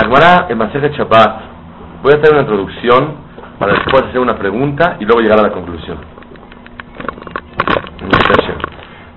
[0.00, 1.40] La Gemara en Masejet Shabbat,
[2.02, 3.16] voy a hacer una introducción
[3.58, 5.98] para después hacer una pregunta y luego llegar a la conclusión.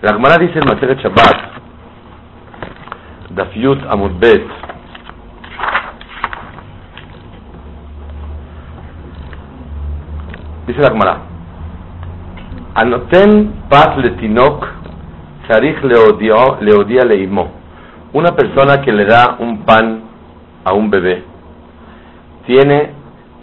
[0.02, 1.38] La Gemara dice en Masejet Shabbat,
[3.30, 4.46] Dafyut Amudbet,
[10.68, 11.18] dice la Gemara,
[12.76, 14.68] Anoten pat letinok,
[15.48, 17.52] sarich leodia leimo.
[18.12, 20.13] Una persona que le da un pan
[20.64, 21.24] a un bebé
[22.46, 22.92] tiene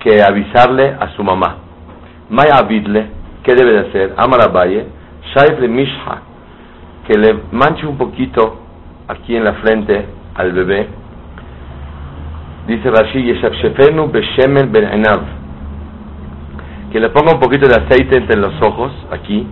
[0.00, 1.56] que avisarle a su mamá.
[2.28, 2.66] Maya
[3.42, 4.14] ¿qué debe de hacer?
[4.16, 4.86] Amarabaye,
[5.34, 6.22] shaif le misha,
[7.06, 8.60] que le manche un poquito
[9.08, 10.88] aquí en la frente al bebé.
[12.66, 15.40] Dice Rashi, Yeshafshefenu beshemen ben enav
[16.90, 19.46] que le ponga un poquito de aceite entre los ojos, aquí,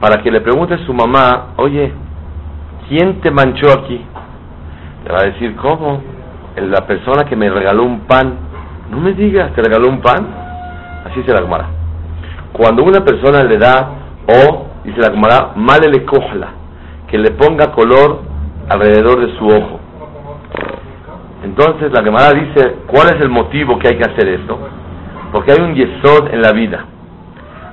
[0.00, 1.92] para que le pregunte a su mamá, oye,
[2.88, 4.00] ¿quién te manchó aquí?
[5.04, 6.02] Le va a decir, ¿cómo?
[6.56, 8.34] La persona que me regaló un pan.
[8.90, 10.26] No me digas, ¿te regaló un pan?
[11.04, 11.68] Así se la Gemara.
[12.52, 13.90] Cuando una persona le da,
[14.26, 16.48] o, dice la Gemara, male le cojla,
[17.06, 18.22] que le ponga color
[18.68, 19.80] alrededor de su ojo.
[21.44, 24.58] Entonces la Gemara dice, ¿cuál es el motivo que hay que hacer esto?
[25.32, 26.84] porque hay un yesod en la vida.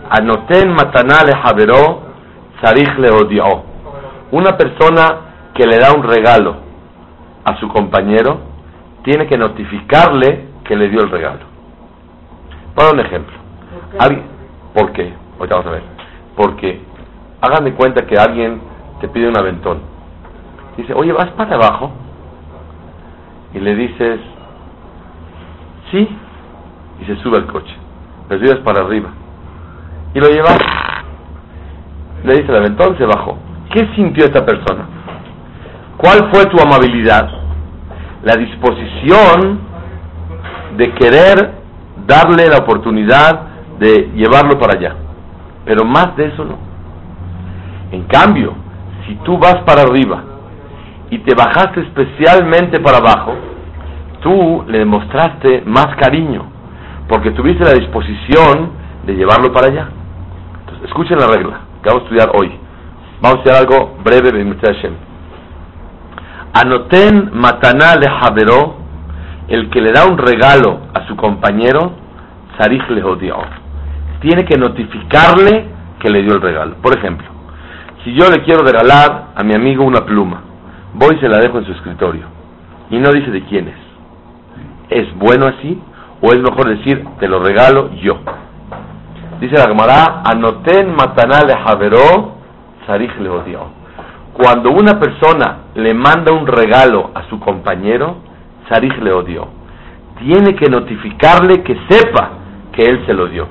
[0.10, 2.02] Anoten matanale javeró,
[2.62, 3.64] sarich le odió.
[4.32, 6.58] Una persona que le da un regalo
[7.44, 8.40] a su compañero
[9.06, 11.46] tiene que notificarle que le dio el regalo.
[12.74, 13.36] Para un ejemplo.
[14.74, 15.14] ¿Por qué?
[15.38, 15.84] Ahorita vamos a ver.
[16.36, 16.82] Porque
[17.40, 18.60] hagan de cuenta que alguien
[19.00, 19.80] te pide un aventón.
[20.76, 21.92] Dice, oye, ¿vas para abajo?
[23.54, 24.20] Y le dices,
[25.92, 26.10] sí,
[27.00, 27.74] y se sube al coche.
[28.28, 29.12] Lo llevas para arriba.
[30.16, 30.58] Y lo llevas.
[32.24, 33.38] Le dice el aventón, se bajó.
[33.72, 34.88] ¿Qué sintió esta persona?
[35.96, 37.45] ¿Cuál fue tu amabilidad?
[38.26, 39.60] La disposición
[40.76, 41.52] de querer
[42.06, 43.42] darle la oportunidad
[43.80, 44.96] de llevarlo para allá.
[45.64, 46.58] Pero más de eso no.
[47.92, 48.54] En cambio,
[49.08, 50.24] si tú vas para arriba
[51.10, 53.36] y te bajaste especialmente para abajo,
[54.22, 56.46] tú le demostraste más cariño
[57.08, 58.72] porque tuviste la disposición
[59.06, 59.90] de llevarlo para allá.
[60.62, 62.52] Entonces, escuchen la regla que vamos a estudiar hoy.
[63.22, 65.05] Vamos a estudiar algo breve de Hashem.
[66.56, 68.78] Anoten matana le javeró,
[69.48, 71.94] el que le da un regalo a su compañero,
[72.58, 73.38] sarich le odió.
[74.22, 75.68] Tiene que notificarle
[76.00, 76.76] que le dio el regalo.
[76.82, 77.28] Por ejemplo,
[78.04, 80.42] si yo le quiero regalar a mi amigo una pluma,
[80.94, 82.26] voy y se la dejo en su escritorio
[82.90, 83.78] y no dice de quién es.
[84.90, 85.82] ¿Es bueno así?
[86.22, 88.18] o es mejor decir, te lo regalo yo.
[89.40, 92.36] Dice la Gemara, anoten mataná le javeró,
[92.88, 93.85] le odió.
[94.38, 98.18] Cuando una persona le manda un regalo a su compañero,
[98.68, 99.48] sarich le odió.
[100.20, 102.32] Tiene que notificarle que sepa
[102.74, 103.48] que él se lo dio.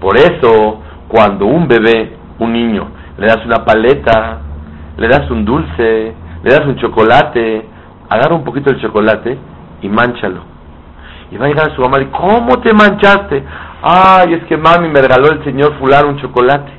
[0.00, 2.88] Por eso, cuando un bebé, un niño,
[3.18, 4.38] le das una paleta,
[4.96, 7.66] le das un dulce, le das un chocolate,
[8.08, 9.38] agarra un poquito el chocolate
[9.82, 10.52] y manchalo
[11.32, 13.42] y va a llegar a su mamá y ¿cómo te manchaste?
[13.82, 16.70] Ay, es que mami me regaló el señor fulano un chocolate.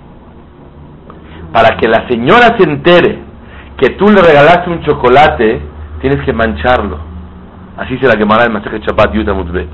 [1.51, 3.32] Para que la señora se entere
[3.77, 5.61] que tú le regalaste un chocolate,
[6.01, 6.97] tienes que mancharlo.
[7.77, 9.69] Así se la quemará el mensaje Chapat Yuta Mutbet.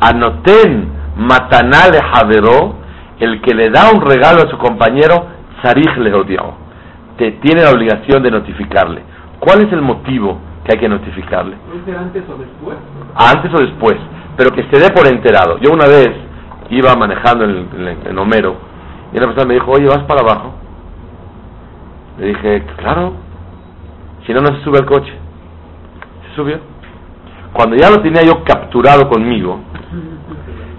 [0.00, 2.76] Anoten matanale javeró,
[3.20, 5.26] el que le da un regalo a su compañero,
[5.62, 6.54] sarij le odió.
[7.16, 9.02] Te tiene la obligación de notificarle.
[9.38, 11.56] ¿Cuál es el motivo que hay que notificarle?
[11.98, 12.76] antes o después?
[13.14, 13.96] antes o después,
[14.36, 15.58] pero que se dé por enterado.
[15.58, 16.10] Yo una vez
[16.70, 17.68] iba manejando en,
[18.04, 18.56] en, Homero
[19.12, 20.54] y una persona me dijo, oye, ¿vas para abajo?
[22.18, 23.14] Le dije, claro,
[24.26, 25.12] si no, no se sube al coche.
[26.28, 26.58] Se subió.
[27.52, 29.60] Cuando ya lo tenía yo capturado conmigo,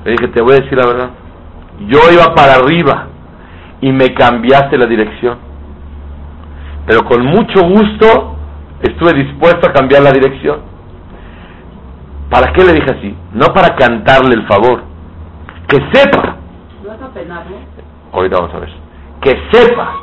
[0.04, 1.10] le dije, te voy a decir la verdad,
[1.88, 3.08] yo iba para arriba
[3.82, 5.38] y me cambiaste la dirección.
[6.86, 8.36] Pero con mucho gusto
[8.82, 10.76] estuve dispuesto a cambiar la dirección
[12.30, 13.16] ¿Para qué le dije así?
[13.34, 14.84] No para cantarle el favor.
[15.68, 16.38] Que sepa.
[16.86, 17.58] ¿Vas a penarlo?
[18.12, 18.70] Ahorita vamos a ver.
[19.22, 19.94] Que sepa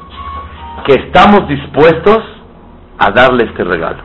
[0.84, 2.18] que estamos dispuestos
[2.98, 4.02] a darle este regalo.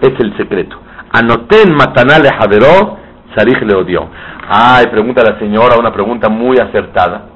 [0.00, 0.76] Es el secreto.
[1.12, 2.98] Anoten matanale javeró,
[3.36, 4.08] sarij le odió.
[4.48, 7.26] Ay, pregunta la señora una pregunta muy acertada.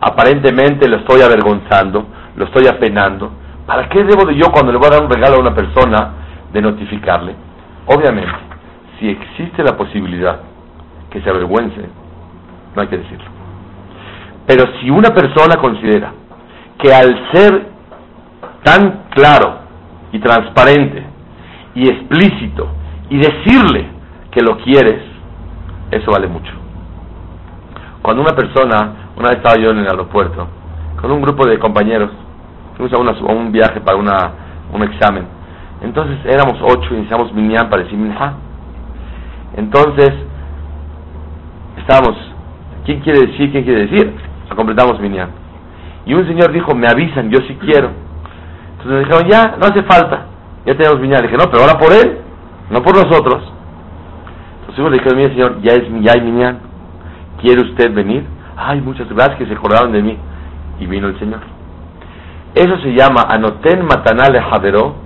[0.00, 2.06] Aparentemente lo estoy avergonzando,
[2.36, 3.30] lo estoy apenando.
[3.66, 6.12] ¿Para qué debo de yo cuando le voy a dar un regalo a una persona
[6.52, 7.34] de notificarle?
[7.86, 8.32] Obviamente,
[8.98, 10.40] si existe la posibilidad
[11.10, 11.80] que se avergüence,
[12.74, 13.30] no hay que decirlo.
[14.46, 16.12] Pero si una persona considera
[16.78, 17.73] que al ser
[18.64, 19.58] tan claro
[20.10, 21.04] y transparente
[21.74, 22.68] y explícito
[23.10, 23.86] y decirle
[24.30, 25.00] que lo quieres,
[25.90, 26.52] eso vale mucho.
[28.02, 30.48] Cuando una persona, una vez estaba yo en el aeropuerto,
[31.00, 32.10] con un grupo de compañeros,
[32.76, 34.32] fuimos a, un viaje para una,
[34.72, 35.26] un examen.
[35.82, 38.34] Entonces éramos ocho, y iniciamos Minyan para decir Minha.
[39.56, 40.10] Entonces,
[41.78, 42.16] estábamos,
[42.84, 43.52] ¿quién quiere decir?
[43.52, 44.14] ¿Quién quiere decir?
[44.56, 45.30] Completamos Minyan.
[46.06, 48.03] Y un señor dijo, me avisan, yo sí quiero.
[48.84, 50.26] Entonces dijeron, ya, no hace falta,
[50.66, 51.22] ya tenemos Minyan.
[51.22, 52.18] Le dije, no, pero ahora por él,
[52.70, 53.42] no por nosotros.
[54.60, 56.58] Entonces le dijeron, mire señor, ya, es, ya hay Minyan,
[57.40, 58.26] ¿quiere usted venir?
[58.56, 60.18] Ay, muchas gracias que se acordaron de mí.
[60.80, 61.40] Y vino el señor.
[62.54, 64.96] Eso se llama Anoten Matanale Javeró,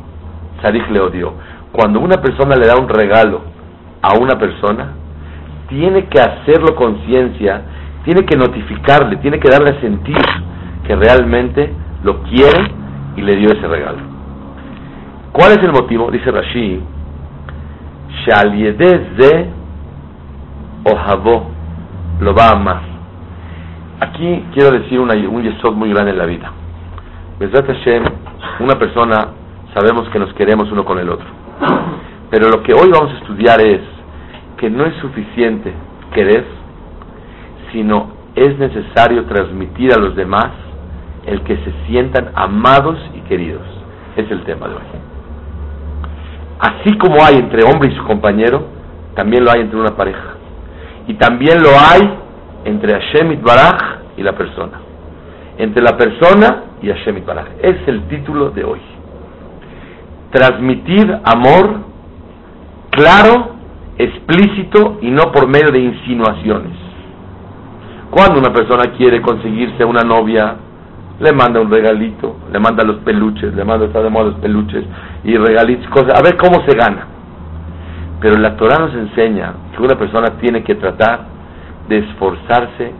[0.61, 1.35] Sarich le odió.
[1.71, 3.43] Cuando una persona le da un regalo
[4.03, 4.95] a una persona,
[5.69, 7.63] tiene que hacerlo conciencia,
[8.05, 10.17] tiene que notificarle, tiene que darle a sentir
[10.85, 11.73] que realmente
[12.03, 12.73] lo quiere
[13.17, 13.99] y le dio ese regalo.
[15.33, 16.11] ¿Cuál es el motivo?
[16.11, 16.81] Dice Rashi,
[18.27, 19.47] de
[20.85, 21.51] Ohavó
[22.21, 22.81] lo va a amar.
[24.01, 26.53] Aquí quiero decir una, un yesod muy grande en la vida.
[27.41, 28.05] Hashem,
[28.61, 29.29] una persona,
[29.75, 31.27] sabemos que nos queremos uno con el otro.
[32.31, 33.81] Pero lo que hoy vamos a estudiar es
[34.57, 35.73] que no es suficiente
[36.13, 36.45] querer,
[37.73, 40.51] sino es necesario transmitir a los demás
[41.29, 43.63] el que se sientan amados y queridos.
[44.17, 44.83] Es el tema de hoy.
[46.59, 48.67] Así como hay entre hombre y su compañero,
[49.15, 50.35] también lo hay entre una pareja.
[51.07, 52.01] Y también lo hay
[52.65, 54.81] entre Hashem Baraj y la persona.
[55.59, 57.47] Entre la persona y Hashem Baraj.
[57.63, 58.81] Es el título de hoy.
[60.33, 61.89] Transmitir amor
[62.91, 63.55] claro,
[63.97, 66.73] explícito y no por medio de insinuaciones.
[68.11, 70.57] Cuando una persona quiere conseguirse una novia,
[71.21, 74.85] le manda un regalito, le manda los peluches, le manda, está de moda los peluches
[75.25, 77.07] y regalitos, cosas, a ver cómo se gana.
[78.21, 81.27] Pero la Torah nos enseña que una persona tiene que tratar
[81.89, 82.93] de esforzarse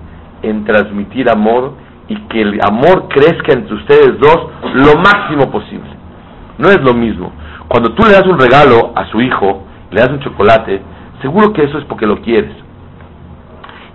[0.43, 1.75] en transmitir amor
[2.09, 5.91] y que el amor crezca entre ustedes dos lo máximo posible.
[6.59, 7.33] No es lo mismo.
[7.69, 10.81] Cuando tú le das un regalo a su hijo, le das un chocolate,
[11.21, 12.53] seguro que eso es porque lo quieres.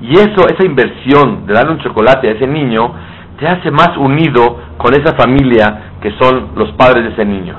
[0.02, 2.94] Y eso, esa inversión de darle un chocolate a ese niño,
[3.40, 7.56] te hace más unido con esa familia que son los padres de ese niño.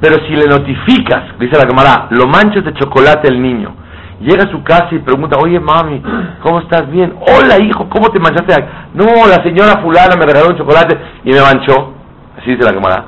[0.00, 3.74] Pero si le notificas, dice la cámara, lo manchas de chocolate al niño,
[4.20, 6.02] llega a su casa y pregunta, oye mami,
[6.42, 7.14] ¿cómo estás bien?
[7.20, 8.54] Hola hijo, ¿cómo te manchaste?
[8.94, 11.94] No, la señora fulana me regaló un chocolate y me manchó.
[12.38, 13.04] Así dice la cámara.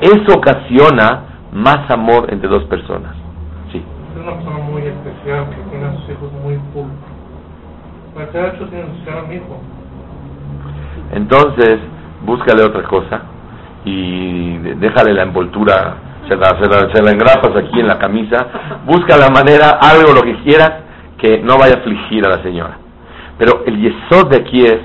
[0.00, 3.14] Eso ocasiona más amor entre dos personas.
[3.72, 3.82] Sí.
[4.14, 8.54] Es una persona muy especial que tiene a sus hijos muy pulcros.
[8.54, 9.60] hecho tiene a mi hijo.
[11.12, 11.78] Entonces,
[12.24, 13.22] búscale otra cosa
[13.84, 15.96] y déjale la envoltura,
[16.28, 16.48] se la,
[16.92, 18.46] se la, engrapas aquí en la camisa,
[18.84, 20.72] busca la manera, algo, lo que quieras,
[21.16, 22.78] que no vaya a afligir a la señora.
[23.38, 24.78] Pero el yesod de aquí es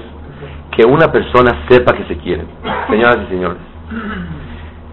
[0.72, 2.46] que una persona sepa que se quiere.
[2.90, 3.58] Señoras y señores,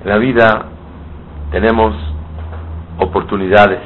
[0.02, 0.66] en la vida
[1.52, 1.94] tenemos
[2.98, 3.80] oportunidades.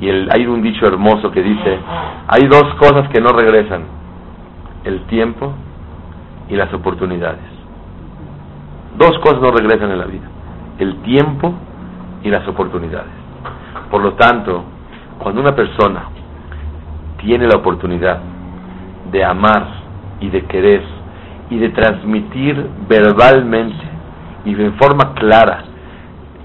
[0.00, 1.78] Y el, hay un dicho hermoso que dice,
[2.28, 3.82] hay dos cosas que no regresan,
[4.84, 5.54] el tiempo
[6.48, 7.40] y las oportunidades.
[8.98, 10.28] Dos cosas no regresan en la vida,
[10.78, 11.54] el tiempo
[12.22, 13.10] y las oportunidades.
[13.90, 14.64] Por lo tanto,
[15.18, 16.04] cuando una persona
[17.18, 18.20] tiene la oportunidad
[19.10, 19.66] de amar
[20.20, 20.82] y de querer
[21.50, 23.84] y de transmitir verbalmente
[24.44, 25.64] y de forma clara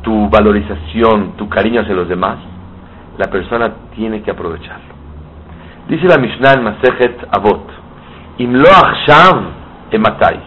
[0.01, 2.38] tu valorización, tu cariño hacia los demás,
[3.18, 4.96] la persona tiene que aprovecharlo.
[5.88, 7.70] Dice la Mishnah en Masejet Avot,
[8.38, 8.70] Imlo
[9.91, 10.39] Ematai.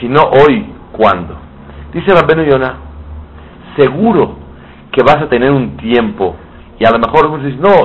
[0.00, 1.36] Si no hoy, ¿cuándo?
[1.92, 2.74] Dice Rabbenu Yonah,
[3.76, 4.36] seguro
[4.92, 6.36] que vas a tener un tiempo
[6.78, 7.42] y a lo mejor no,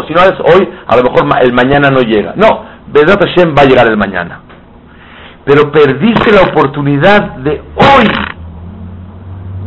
[0.08, 2.34] si no es hoy, a lo mejor el mañana no llega.
[2.36, 4.42] No, Vedrat Hashem va a llegar el mañana.
[5.46, 8.08] Pero perdiste la oportunidad de hoy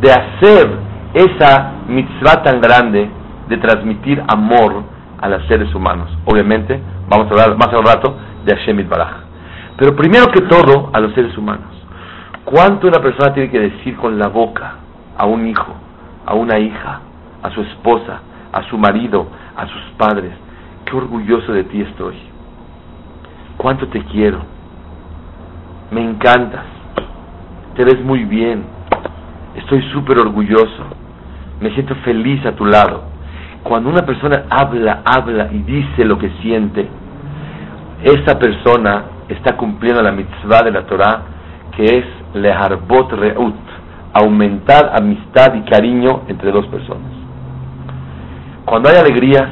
[0.01, 0.71] de hacer
[1.13, 3.11] esa mitzvah tan grande
[3.49, 4.85] de transmitir amor
[5.21, 6.09] a los seres humanos.
[6.25, 9.26] Obviamente, vamos a hablar más a un rato de Hashem Baraj.
[9.77, 11.77] Pero primero que todo, a los seres humanos.
[12.45, 14.77] ¿Cuánto una persona tiene que decir con la boca
[15.19, 15.75] a un hijo,
[16.25, 17.01] a una hija,
[17.43, 18.21] a su esposa,
[18.53, 20.33] a su marido, a sus padres?
[20.85, 22.17] Qué orgulloso de ti estoy.
[23.57, 24.39] Cuánto te quiero.
[25.91, 26.65] Me encantas.
[27.75, 28.65] Te ves muy bien.
[29.57, 30.85] Estoy súper orgulloso.
[31.61, 33.03] Me siento feliz a tu lado.
[33.63, 36.87] Cuando una persona habla, habla y dice lo que siente,
[38.05, 41.23] esa persona está cumpliendo la mitzvah de la Torah,
[41.77, 42.05] que es
[42.35, 43.55] leharbot reut,
[44.13, 47.13] aumentar amistad y cariño entre dos personas.
[48.65, 49.49] Cuando hay alegrías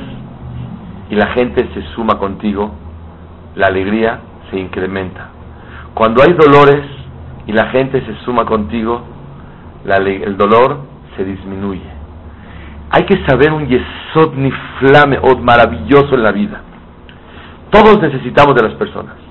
[1.10, 2.72] y la gente se suma contigo,
[3.54, 5.28] la alegría se incrementa.
[5.94, 6.84] Cuando hay dolores
[7.46, 9.02] y la gente se suma contigo,
[9.84, 10.78] el dolor
[11.16, 11.94] se disminuye.
[12.90, 16.60] Hay que saber un yesod ni flame od maravilloso en la vida.
[17.70, 19.23] Todos necesitamos de las personas.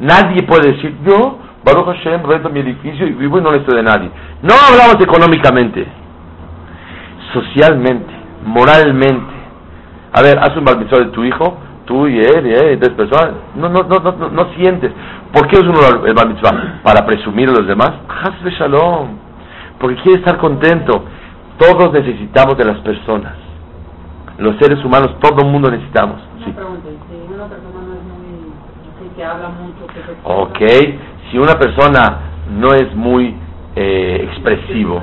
[0.00, 3.82] Nadie puede decir, yo, Baruch Hashem, rento mi edificio y vivo y no necesito de
[3.82, 4.10] nadie.
[4.42, 5.86] No hablamos económicamente,
[7.32, 8.12] socialmente,
[8.44, 9.34] moralmente.
[10.12, 13.34] A ver, haz un mitzvah de tu hijo, tú y él y él tres personas.
[13.54, 14.92] No, no, no, no, no, no sientes.
[15.32, 16.80] ¿Por qué es uno el bar mitzvah?
[16.82, 17.92] ¿Para presumir a los demás?
[18.08, 19.08] Haz de shalom.
[19.78, 21.04] Porque quiere estar contento.
[21.58, 23.34] Todos necesitamos de las personas.
[24.38, 26.20] Los seres humanos, todo el mundo necesitamos.
[26.44, 26.52] Sí.
[26.52, 28.52] pregunta, si una persona no es muy,
[28.92, 30.58] así que habla mucho, que Ok,
[31.30, 32.18] si una persona
[32.50, 33.34] no es muy
[33.74, 35.02] eh, expresivo,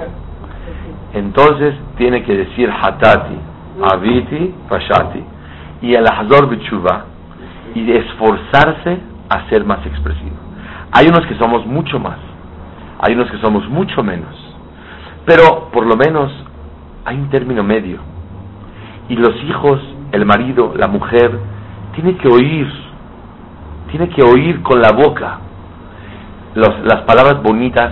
[1.14, 3.38] entonces tiene que decir hatati,
[3.92, 5.24] aviti, fashati,
[5.82, 7.06] y el hazor bichuva,
[7.74, 10.36] y esforzarse a ser más expresivo.
[10.92, 12.20] Hay unos que somos mucho más,
[13.00, 14.36] hay unos que somos mucho menos,
[15.26, 16.32] pero por lo menos
[17.06, 17.98] hay un término medio.
[19.10, 21.32] Y los hijos, el marido, la mujer,
[21.96, 22.83] tiene que oír,
[23.94, 25.38] tiene que oír con la boca
[26.56, 27.92] las palabras bonitas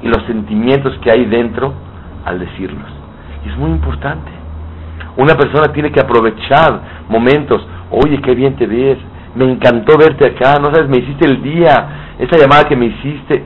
[0.00, 1.74] y los sentimientos que hay dentro
[2.24, 2.88] al decirlos.
[3.44, 4.30] Y es muy importante.
[5.16, 7.66] Una persona tiene que aprovechar momentos.
[7.90, 8.98] Oye, qué bien te ves.
[9.34, 10.60] Me encantó verte acá.
[10.60, 12.14] No sabes, me hiciste el día.
[12.18, 13.44] Esa llamada que me hiciste.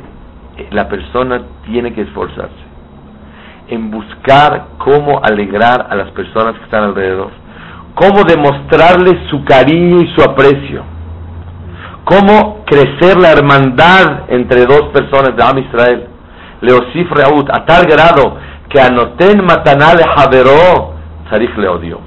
[0.59, 2.65] Eh, La persona tiene que esforzarse
[3.69, 7.31] en buscar cómo alegrar a las personas que están alrededor.
[7.95, 10.94] Cómo demostrarles su cariño y su aprecio
[12.05, 16.09] cómo crecer la hermandad entre dos personas de Am Israel.
[16.61, 18.37] Leosif Reut, a tal grado
[18.69, 20.95] que anoten matanale javeró,
[21.31, 22.01] Sarich le odió.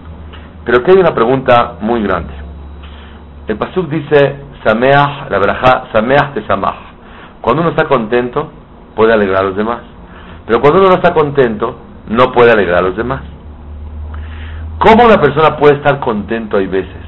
[0.65, 2.33] Pero aquí hay una pregunta muy grande.
[3.47, 4.35] El Pasuk dice,
[4.65, 6.75] Sameach, la verajá, Sameach te samach.
[7.41, 8.51] Cuando uno está contento,
[8.95, 9.79] puede alegrar a los demás.
[10.45, 11.77] Pero cuando uno no está contento,
[12.09, 13.21] no puede alegrar a los demás.
[14.79, 17.01] ¿Cómo una persona puede estar contento hay veces?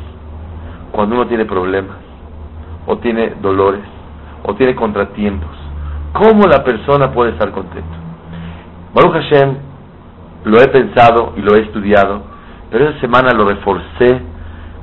[0.91, 2.08] Cuando uno tiene problemas
[2.89, 3.83] o tiene dolores,
[4.43, 5.55] o tiene contratiempos.
[6.11, 7.95] ¿Cómo la persona puede estar contento?
[8.95, 9.57] Baruch Hashem,
[10.45, 12.23] lo he pensado y lo he estudiado,
[12.71, 14.19] pero esa semana lo reforcé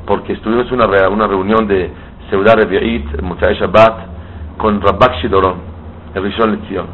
[0.06, 1.90] porque estuvimos en una, una reunión de
[2.30, 3.98] Seudá Revi'it, el Motzai Shabbat,
[4.56, 5.56] con Rabak Shidoron,
[6.14, 6.86] el Rishon Lezion.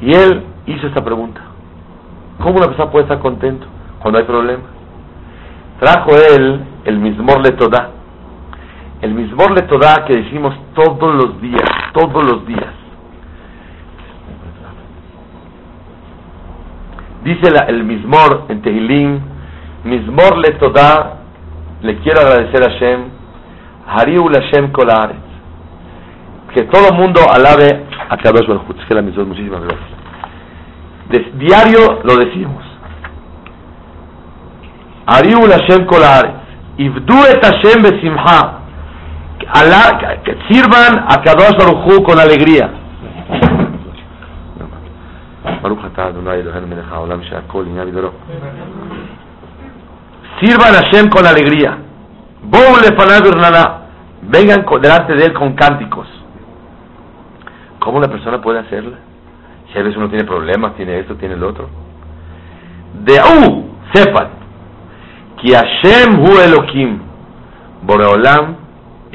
[0.00, 1.42] Y él hizo esta pregunta.
[2.38, 3.66] ¿Cómo una persona puede estar contento
[4.00, 4.66] cuando hay problemas?
[5.78, 7.90] Trajo él el Mismor Letodá,
[9.02, 12.72] el Mismor le Torah que decimos todos los días, todos los días.
[17.24, 19.20] Dice el Mismor en Tehilim,
[19.84, 21.18] Mismor le Torah,
[21.82, 23.00] le quiero agradecer a Hashem,
[23.86, 25.26] Hariul Hashem Kol Haaretz.
[26.54, 28.48] que todo mundo alabe a Kadosh.
[28.48, 31.34] Es que la muchísimas gracias.
[31.34, 32.64] Diario lo decimos.
[35.06, 36.40] Hariul Hashem Kol Haaretz.
[36.78, 38.65] Ibdu et Hashem besimha.
[39.52, 42.68] Alá, que sirvan a Kadosh Baruj con alegría.
[50.40, 51.78] Sirvan a Hashem con alegría.
[54.22, 56.08] Vengan delante de él con cánticos.
[57.78, 58.98] ¿Cómo la persona puede hacerla?
[59.72, 61.68] Si a veces uno tiene problemas, tiene esto, tiene el otro.
[63.04, 64.28] De u, sepan,
[65.40, 66.98] que Hashem hu Elohim,
[67.82, 68.55] Boreolam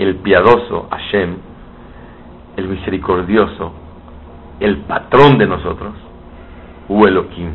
[0.01, 1.36] el piadoso, Hashem,
[2.58, 3.72] el misericordioso,
[4.60, 5.93] el patrón de nosotros,
[6.89, 7.51] hu Elohim,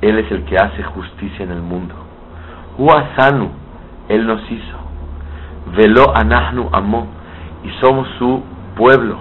[0.00, 1.94] Él es el que hace justicia en el mundo.
[2.76, 3.50] Hu Asanu,
[4.08, 4.76] Él nos hizo.
[5.76, 7.06] Velo Anahnu Amo,
[7.64, 8.42] y somos su
[8.76, 9.18] pueblo,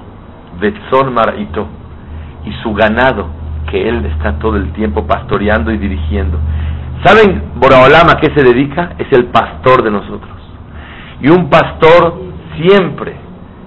[0.60, 1.68] Betzon Marito,
[2.46, 3.28] y su ganado,
[3.70, 6.38] que Él está todo el tiempo pastoreando y dirigiendo.
[7.04, 8.94] ¿Saben Boraolam a qué se dedica?
[8.98, 10.32] Es el pastor de nosotros.
[11.22, 12.26] Y un pastor
[12.58, 13.16] siempre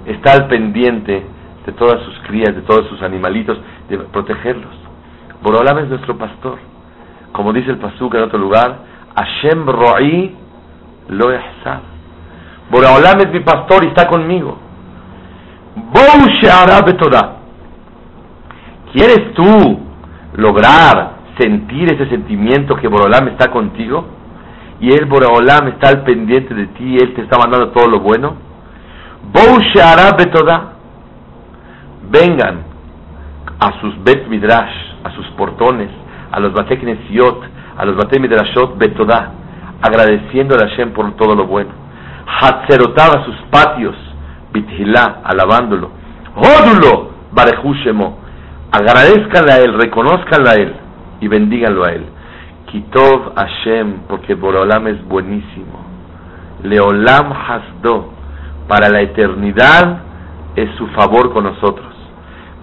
[0.06, 1.24] está al pendiente
[1.66, 4.74] de todas sus crías, de todos sus animalitos, de protegerlos.
[5.42, 6.58] Boraolam es nuestro pastor.
[7.32, 8.78] Como dice el Pasuk en otro lugar,
[9.14, 10.34] Hashem Ro'i
[11.08, 11.80] lo ehsab.
[12.70, 14.58] Boraolam es mi pastor y está conmigo.
[18.92, 19.80] ¿Quieres tú
[20.34, 24.06] lograr sentir ese sentimiento que Borolam está contigo?
[24.80, 28.47] Y él, Borolam, está al pendiente de ti, él te está mandando todo lo bueno.
[29.22, 29.58] Bou
[30.16, 30.72] betodah.
[32.10, 32.64] Vengan
[33.60, 35.90] a sus bet midrash, a sus portones,
[36.30, 37.42] a los bate knesiot,
[37.76, 39.32] a los bate midrashot betodah,
[39.82, 41.70] agradeciendo a Hashem por todo lo bueno.
[42.40, 43.96] Hatzerotaba sus patios,
[44.52, 45.90] Bithilá, alabándolo.
[46.34, 48.18] Jódulo, Barejushemo,
[48.72, 50.74] agradezcanle a él, reconozcanle a él
[51.20, 52.06] y bendíganlo a él.
[52.70, 55.86] Kitov Hashem, porque Borolam es buenísimo.
[56.62, 58.12] Leolam Hasdo,
[58.68, 60.02] para la eternidad
[60.54, 61.86] es su favor con nosotros.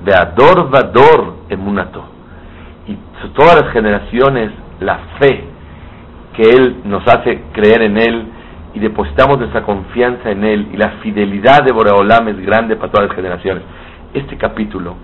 [0.03, 2.03] Beador Vador Emunato.
[2.87, 2.95] Y
[3.33, 5.43] todas las generaciones, la fe
[6.35, 8.25] que Él nos hace creer en Él
[8.73, 13.07] y depositamos nuestra confianza en Él y la fidelidad de Boreolam es grande para todas
[13.07, 13.63] las generaciones.
[14.13, 14.95] Este capítulo,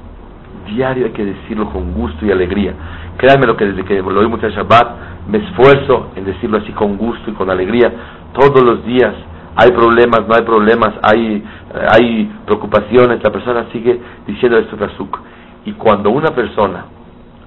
[0.67, 2.73] diario hay que decirlo con gusto y alegría.
[3.17, 6.97] Créanme lo que desde que lo oímos en Shabbat, me esfuerzo en decirlo así con
[6.97, 7.91] gusto y con alegría
[8.33, 9.13] todos los días.
[9.55, 11.43] Hay problemas, no hay problemas, hay,
[11.89, 15.19] hay preocupaciones, la persona sigue diciendo esto Razuk.
[15.65, 16.85] Y cuando una persona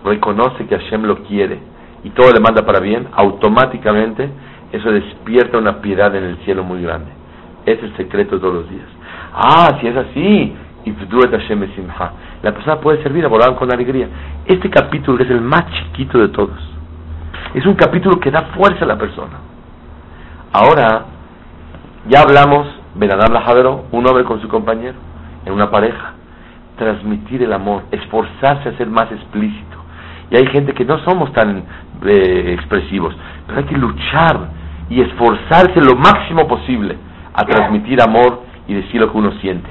[0.04, 1.58] reconoce que Hashem lo quiere
[2.04, 4.28] y todo le manda para bien, automáticamente
[4.72, 7.10] eso despierta una piedad en el cielo muy grande.
[7.64, 8.86] Es el secreto de todos los días.
[9.32, 10.54] Ah, si es así,
[12.42, 14.08] la persona puede servir a volar con alegría.
[14.44, 16.58] Este capítulo es el más chiquito de todos.
[17.54, 19.38] Es un capítulo que da fuerza a la persona.
[20.52, 21.06] Ahora,
[22.08, 24.94] ya hablamos, Benadam Lajadero, un hombre con su compañero,
[25.46, 26.12] en una pareja.
[26.76, 29.78] Transmitir el amor, esforzarse a ser más explícito.
[30.30, 31.64] Y hay gente que no somos tan
[32.04, 33.14] eh, expresivos,
[33.46, 34.48] pero hay que luchar
[34.90, 36.96] y esforzarse lo máximo posible
[37.32, 39.70] a transmitir amor y decir lo que uno siente.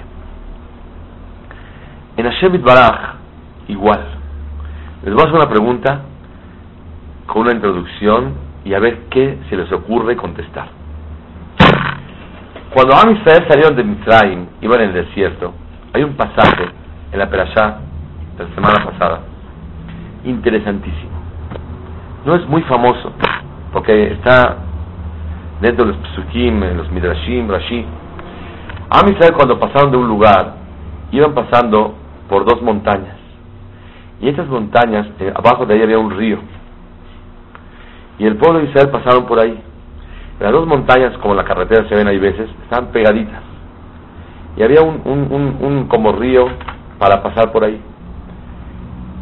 [2.17, 3.15] En Hashem Baraj,
[3.67, 4.05] igual.
[5.03, 6.01] Les voy a hacer una pregunta
[7.27, 8.33] con una introducción
[8.65, 10.82] y a ver qué se les ocurre contestar.
[12.73, 15.53] Cuando Am Israel salieron de Mitzrayim, iban en el desierto,
[15.93, 16.65] hay un pasaje
[17.11, 17.77] en la Perashá
[18.35, 19.19] de la semana pasada,
[20.23, 21.11] interesantísimo.
[22.25, 23.11] No es muy famoso,
[23.71, 24.57] porque está
[25.61, 27.85] dentro de los Psukim, los Midrashim, Rashi.
[28.89, 30.55] Am Israel cuando pasaron de un lugar,
[31.11, 31.93] iban pasando
[32.27, 33.17] por dos montañas.
[34.19, 36.39] Y estas montañas, eh, abajo de ahí había un río.
[38.17, 39.61] Y el pueblo de Israel pasaron por ahí.
[40.43, 43.41] Las dos montañas, como la carretera se ven ahí veces, estaban pegaditas.
[44.57, 46.47] Y había un, un, un, como río
[46.99, 47.79] para pasar por ahí.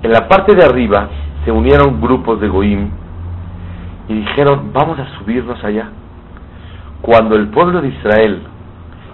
[0.02, 1.10] En la parte de arriba
[1.46, 2.90] se unieron grupos de Goim
[4.08, 5.90] y dijeron, vamos a subirnos allá.
[7.04, 8.42] Cuando el pueblo de Israel,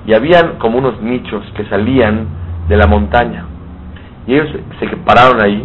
[0.06, 2.26] y habían como unos nichos que salían
[2.70, 3.44] de la montaña,
[4.26, 4.48] y ellos
[4.80, 5.62] se pararon ahí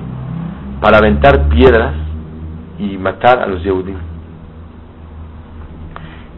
[0.80, 1.94] para aventar piedras
[2.80, 4.11] y matar a los Yehudim.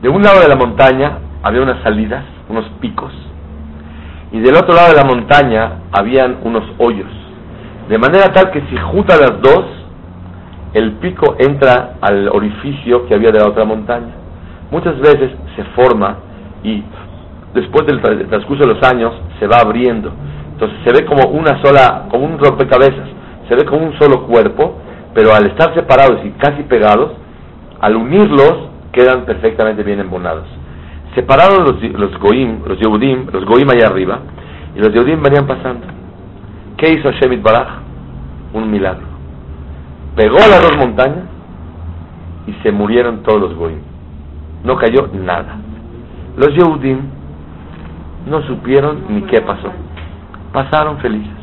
[0.05, 3.11] De un lado de la montaña había unas salidas, unos picos,
[4.33, 7.09] y del otro lado de la montaña habían unos hoyos.
[7.89, 9.65] De manera tal que si junta las dos,
[10.75, 14.13] el pico entra al orificio que había de la otra montaña.
[14.71, 16.19] Muchas veces se forma
[16.63, 16.83] y
[17.55, 20.13] después del transcurso de los años se va abriendo
[20.55, 23.09] entonces se ve como una sola, como un rompecabezas,
[23.49, 24.77] se ve como un solo cuerpo,
[25.13, 27.11] pero al estar separados y casi pegados,
[27.81, 30.47] al unirlos quedan perfectamente bien embonados.
[31.15, 34.21] Separados los, los goim, los yehudim, los goim allá arriba,
[34.75, 35.87] y los yehudim venían pasando.
[36.77, 37.81] ¿Qué hizo Shemit Baraj?
[38.55, 39.07] Un milagro.
[40.17, 41.25] Pegó las dos montañas
[42.47, 43.81] y se murieron todos los goim.
[44.65, 45.57] No cayó nada.
[46.37, 47.01] Los yehudim
[48.27, 49.71] no supieron ni qué pasó
[50.55, 51.35] pasaron felices.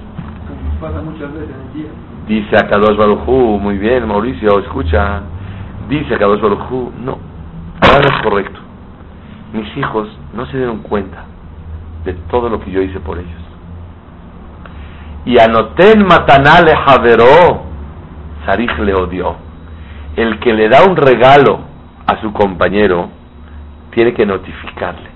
[0.79, 1.91] Pasa muchas veces en el día.
[2.27, 5.21] Dice a Kadosh Barujú, muy bien, Mauricio, escucha.
[5.89, 7.19] Dice a Kadosh Barujú, no,
[7.82, 8.60] no es correcto.
[9.54, 11.26] Mis hijos no se dieron cuenta
[12.06, 13.41] de todo lo que yo hice por ellos.
[15.26, 17.63] Y anoten matanale javeró,
[18.46, 19.36] Sarij le odió.
[20.15, 21.60] El que le da un regalo
[22.08, 23.10] a su compañero
[23.91, 25.10] tiene que notificarle.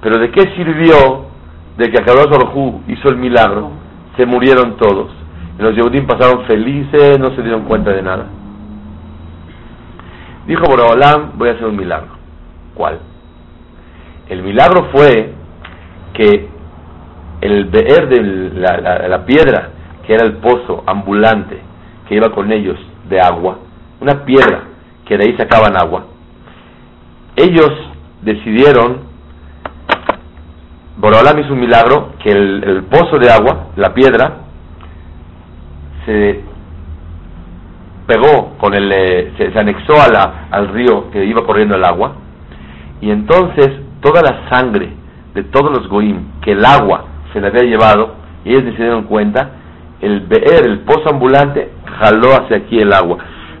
[0.00, 1.26] Pero ¿de qué sirvió
[1.76, 3.70] de que Akadosh Baruj hizo el milagro,
[4.16, 5.10] se murieron todos.
[5.58, 8.26] Los Yehudim pasaron felices, no se dieron cuenta de nada.
[10.46, 12.10] Dijo Boraholam, voy a hacer un milagro.
[12.74, 12.98] ¿Cuál?
[14.28, 15.32] El milagro fue
[16.14, 16.48] que
[17.40, 18.22] el beer de
[19.08, 19.70] la, piedra,
[20.06, 21.60] que era el pozo ambulante
[22.08, 22.78] que iba con ellos
[23.08, 23.58] de agua,
[24.00, 24.62] una piedra
[25.04, 26.06] que de ahí sacaban agua,
[27.36, 27.70] ellos
[28.22, 29.06] decidieron
[30.96, 34.38] Borolam hizo un milagro que el, pozo de agua, la piedra,
[36.06, 36.42] se
[38.06, 42.12] pegó con el, eh, se, anexó a la, al río que iba corriendo el agua,
[43.00, 44.90] y entonces toda la sangre
[45.34, 48.14] de todos los goim que el agua se le había llevado,
[48.44, 49.50] y ellos se dieron cuenta,
[50.00, 53.18] el beer, el pozo ambulante, jaló hacia aquí el agua.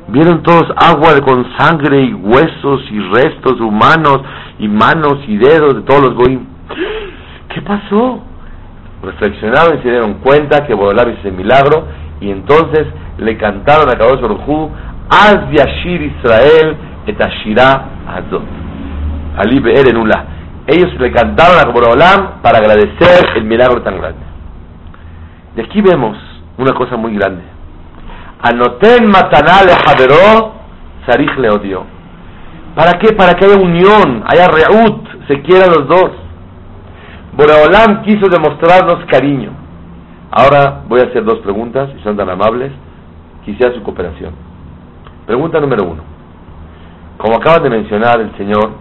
[0.08, 4.20] Vieron todos agua con sangre y huesos y restos humanos
[4.58, 6.46] y manos y dedos de todos los goyim.
[7.52, 8.22] ¿Qué pasó?
[9.02, 11.88] Reflexionaron y se dieron cuenta que Boreolam hizo ese milagro
[12.20, 12.86] y entonces
[13.18, 14.70] le cantaron a Kadosh Baruj
[15.08, 16.76] Az Yashir Israel
[17.06, 18.42] et Ashira Azot.
[19.38, 19.86] Ali Be'er
[20.66, 24.20] Ellos le cantaron a Boreolam para agradecer el milagro tan grande.
[25.54, 26.18] De aquí vemos
[26.58, 27.42] una cosa muy grande.
[28.42, 30.54] Anoten matanale javeró,
[31.06, 31.84] sarich le odió.
[32.74, 33.14] ¿Para qué?
[33.14, 36.10] Para que haya unión, haya reut, se quieran los dos.
[37.32, 39.50] Boreolam quiso demostrarnos cariño.
[40.30, 42.72] Ahora voy a hacer dos preguntas, si son tan amables.
[43.46, 44.34] Quisiera su cooperación.
[45.24, 46.02] Pregunta número uno.
[47.16, 48.72] Como acaba de mencionar el Señor,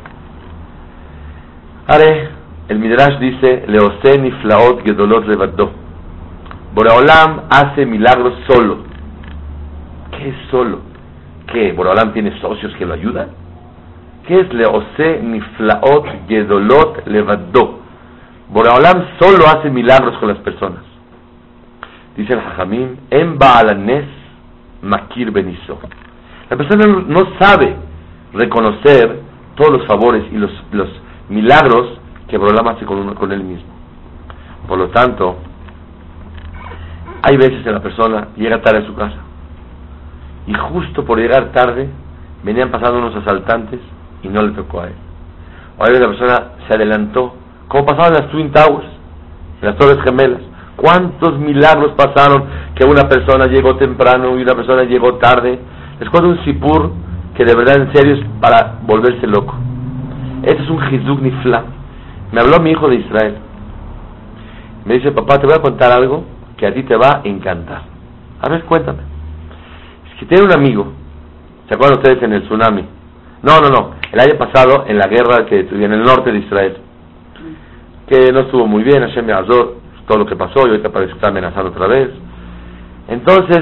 [1.88, 2.30] Are,
[2.68, 5.70] el Midrash dice, Leosen Flaot Gedolot Levadó.
[6.74, 8.80] Boreolam hace milagros solo.
[10.18, 10.80] ¿Qué es solo?
[11.46, 11.72] ¿Qué?
[11.72, 13.28] ¿Boreolam tiene socios que lo ayudan?
[14.26, 17.82] ¿Qué es Niflaot Gedolot Levadó?
[18.50, 20.82] Boreolam solo hace milagros con las personas.
[22.18, 24.25] Dice el Jajamim, En Baalanes
[24.86, 25.80] Makir Beniso.
[26.50, 27.76] La persona no sabe
[28.34, 29.20] reconocer
[29.56, 30.90] todos los favores y los, los
[31.30, 33.74] milagros que Boreolam hace con, uno, con él mismo.
[34.68, 35.38] Por lo tanto,
[37.24, 39.18] hay veces que la persona llega tarde a su casa
[40.48, 41.90] y justo por llegar tarde
[42.44, 43.80] venían pasando unos asaltantes
[44.22, 44.96] y no le tocó a él.
[45.78, 47.36] O hay veces la persona se adelantó,
[47.68, 48.88] como pasaban las Twin Towers,
[49.62, 50.42] en las Torres Gemelas.
[50.76, 52.44] ¿Cuántos milagros pasaron
[52.76, 55.60] que una persona llegó temprano y una persona llegó tarde?
[56.00, 56.92] Les cuento un sipur
[57.36, 59.56] que de verdad en serio es para volverse loco.
[60.44, 61.64] Este es un Hizuk Nifla.
[62.32, 63.36] Me habló mi hijo de Israel.
[64.86, 66.26] Me dice, papá, te voy a contar algo
[66.58, 67.84] que a ti te va a encantar.
[68.42, 69.00] A ver, cuéntame.
[70.12, 70.92] Es que tiene un amigo,
[71.68, 72.86] ¿se acuerdan ustedes en el tsunami?
[73.42, 76.78] No, no, no, el año pasado en la guerra que en el norte de Israel,
[78.08, 79.76] que no estuvo muy bien, Hashem Azor,
[80.08, 82.10] todo lo que pasó y ahorita parece que está amenazando otra vez.
[83.08, 83.62] Entonces,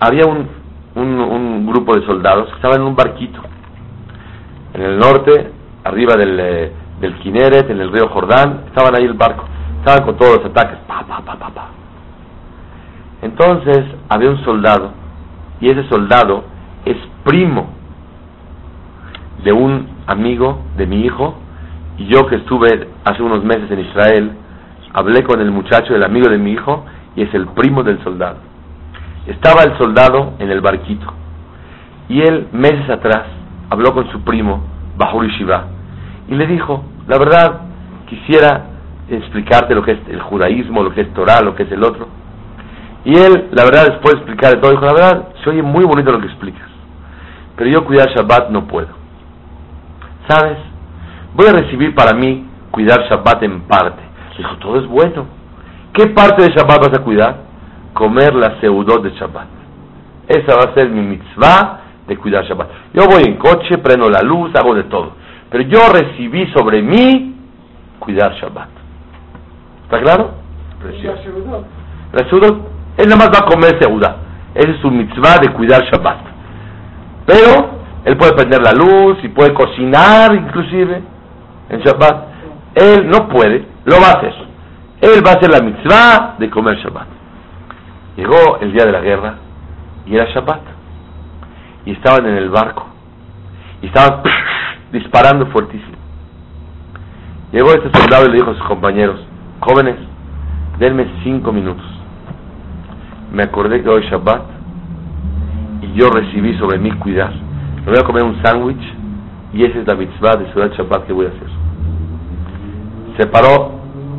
[0.00, 0.48] había un,
[0.94, 3.40] un, un grupo de soldados que estaban en un barquito
[4.74, 5.50] en el norte,
[5.84, 9.44] arriba del, eh, del Kineret, en el río Jordán, estaban ahí el barco,
[9.78, 11.68] estaban con todos los ataques, pa, pa, pa, pa, pa.
[13.20, 14.92] Entonces había un soldado
[15.60, 16.44] y ese soldado
[16.84, 17.70] es primo
[19.44, 21.34] de un amigo de mi hijo
[21.98, 24.32] y yo que estuve hace unos meses en Israel
[24.92, 26.84] hablé con el muchacho, el amigo de mi hijo
[27.16, 28.38] y es el primo del soldado.
[29.26, 31.12] Estaba el soldado en el barquito
[32.08, 33.24] y él meses atrás
[33.70, 34.64] habló con su primo
[34.96, 35.66] Bahur Shiva
[36.28, 37.60] y le dijo, la verdad
[38.08, 38.66] quisiera
[39.08, 42.08] explicarte lo que es el judaísmo, lo que es Torah, lo que es el otro
[43.04, 46.12] y él, la verdad, después de explicar todo, dijo, la verdad, se oye muy bonito
[46.12, 46.68] lo que explicas,
[47.56, 48.88] pero yo cuidar Shabbat no puedo.
[50.28, 50.58] ¿Sabes?
[51.34, 54.02] Voy a recibir para mí cuidar Shabbat en parte.
[54.36, 55.26] Dijo, todo es bueno.
[55.92, 57.36] ¿Qué parte de Shabbat vas a cuidar?
[57.92, 59.48] Comer la seudot de Shabbat.
[60.28, 62.68] Esa va a ser mi mitzvah de cuidar Shabbat.
[62.94, 65.12] Yo voy en coche, prendo la luz, hago de todo.
[65.50, 67.36] Pero yo recibí sobre mí
[67.98, 68.68] cuidar Shabbat.
[69.84, 70.30] ¿Está claro?
[70.80, 71.20] Precioso.
[72.12, 74.16] La seudot él nada más va a comer seuda.
[74.54, 76.18] Ese es su mitzvah de cuidar Shabbat.
[77.26, 77.70] Pero
[78.04, 81.02] él puede prender la luz y puede cocinar inclusive
[81.70, 82.26] en Shabbat.
[82.74, 84.34] Él no puede, lo va a hacer.
[85.00, 87.06] Él va a hacer la mitzvah de comer Shabbat.
[88.16, 89.34] Llegó el día de la guerra
[90.06, 90.60] y era Shabbat.
[91.86, 92.86] Y estaban en el barco.
[93.80, 94.22] Y estaban
[94.92, 95.96] disparando fuertísimo.
[97.52, 99.20] Llegó este soldado y le dijo a sus compañeros,
[99.60, 99.96] jóvenes,
[100.78, 101.84] denme cinco minutos
[103.32, 104.42] me acordé que hoy es Shabbat
[105.80, 107.32] y yo recibí sobre mí cuidar.
[107.84, 108.82] Me voy a comer un sándwich
[109.54, 111.51] y esa es la mitzvah de Ciudad Shabbat que voy a hacer.
[113.18, 113.72] Se paró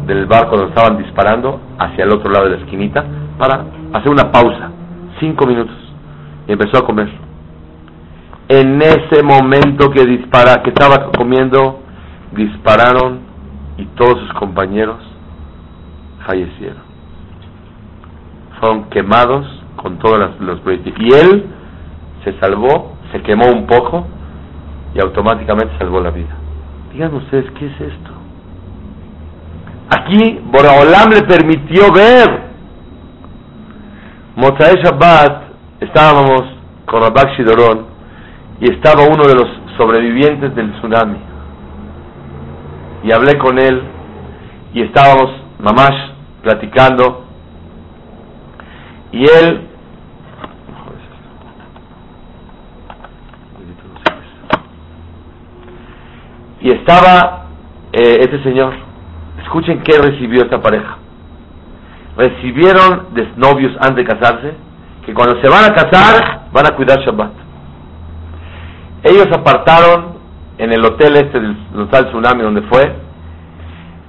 [0.05, 3.03] del barco donde estaban disparando hacia el otro lado de la esquinita
[3.37, 4.71] para hacer una pausa,
[5.19, 5.75] cinco minutos,
[6.47, 7.09] y empezó a comer.
[8.49, 11.79] En ese momento que dispara, que estaba comiendo,
[12.33, 13.19] dispararon
[13.77, 14.97] y todos sus compañeros
[16.27, 16.93] fallecieron
[18.63, 20.59] fueron quemados con todos los, los
[20.97, 21.45] Y él
[22.23, 24.07] se salvó, se quemó un poco
[24.95, 26.33] y automáticamente salvó la vida.
[26.93, 28.11] Digan ustedes, ¿qué es esto?
[30.03, 32.43] aquí Boraolam le permitió ver.
[34.35, 35.43] Mozae Shabbat
[35.79, 36.43] estábamos
[36.85, 37.85] con Abakshidoron
[38.59, 41.17] y estaba uno de los sobrevivientes del tsunami.
[43.03, 43.83] Y hablé con él
[44.73, 46.11] y estábamos mamash
[46.41, 47.25] platicando
[49.11, 49.67] y él
[56.61, 57.45] y estaba
[57.91, 58.82] eh, este señor
[59.53, 60.97] Escuchen qué recibió esta pareja.
[62.17, 64.53] Recibieron de novios antes de casarse
[65.05, 67.33] que cuando se van a casar van a cuidar Shabbat.
[69.03, 70.15] Ellos apartaron
[70.57, 72.95] en el hotel este del Hotel Tsunami donde fue,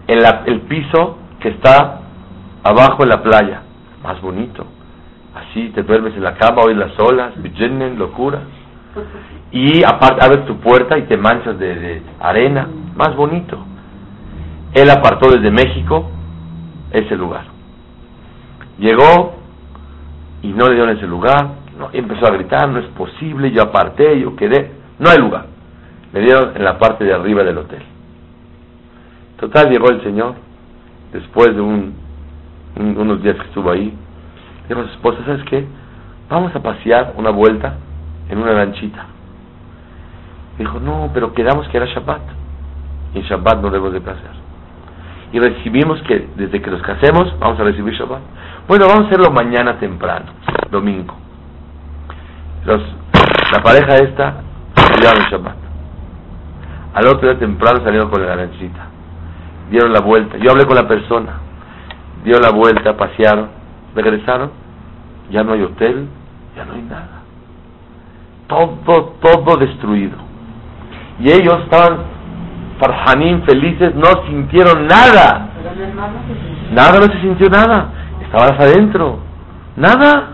[0.07, 2.01] en el piso que está
[2.63, 3.65] abajo en la playa,
[4.03, 4.65] más bonito.
[5.35, 7.35] Así te duermes en la cama, oís las olas,
[7.99, 8.41] locura.
[9.53, 13.74] Y aparte abres tu puerta y te manchas de, de arena, más bonito.
[14.75, 16.11] Él apartó desde México
[16.91, 17.45] ese lugar.
[18.79, 19.37] Llegó
[20.43, 23.63] y no le dio en ese lugar, no, empezó a gritar, no es posible, yo
[23.63, 25.47] aparté, yo quedé, no hay lugar.
[26.13, 27.83] Le dieron en la parte de arriba del hotel.
[29.39, 30.35] Total, llegó el señor,
[31.13, 31.95] después de un,
[32.77, 33.95] unos días que estuvo ahí,
[34.69, 35.67] dijo a su esposa, ¿sabes qué?
[36.29, 37.75] Vamos a pasear una vuelta
[38.29, 39.07] en una lanchita.
[40.59, 42.23] Dijo, no, pero quedamos que era Shabbat.
[43.15, 44.44] Y en Shabbat no debemos de pasear.
[45.35, 48.21] Y recibimos que desde que nos casemos vamos a recibir Shabbat.
[48.69, 50.27] Bueno, vamos a hacerlo mañana temprano,
[50.71, 51.17] domingo.
[52.65, 54.43] La pareja esta
[54.77, 55.57] estudiaron Shabbat.
[56.95, 58.87] Al otro día temprano salieron con la lanchita.
[59.73, 60.37] Dieron la vuelta.
[60.37, 61.33] Yo hablé con la persona.
[62.23, 63.49] Dio la vuelta, pasearon,
[63.93, 64.53] regresaron.
[65.33, 66.07] Ya no hay hotel,
[66.55, 67.23] ya no hay nada.
[68.47, 70.17] Todo, todo destruido.
[71.19, 72.14] Y ellos estaban
[72.79, 75.51] farjanín, felices, no sintieron nada.
[76.73, 77.91] Nada, no se sintió nada
[78.35, 79.19] estabas adentro.
[79.77, 80.31] Nada.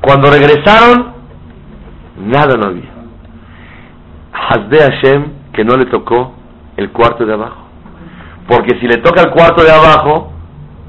[0.00, 1.12] Cuando regresaron,
[2.18, 2.90] nada no había.
[4.32, 6.34] Hasbe Hashem que no le tocó
[6.76, 7.68] el cuarto de abajo.
[8.48, 10.32] Porque si le toca el cuarto de abajo,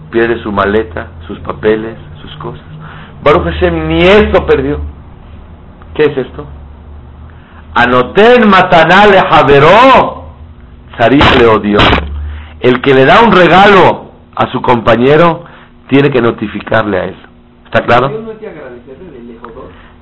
[0.09, 2.65] pierde su maleta, sus papeles, sus cosas.
[3.23, 4.79] Baruch Hashem ni eso perdió.
[5.93, 6.47] ¿Qué es esto?
[7.75, 10.22] Anoten matanale javeró,
[10.97, 11.79] Sarich le odió.
[12.59, 15.43] El que le da un regalo a su compañero,
[15.89, 17.15] tiene que notificarle a él.
[17.65, 18.09] ¿Está claro?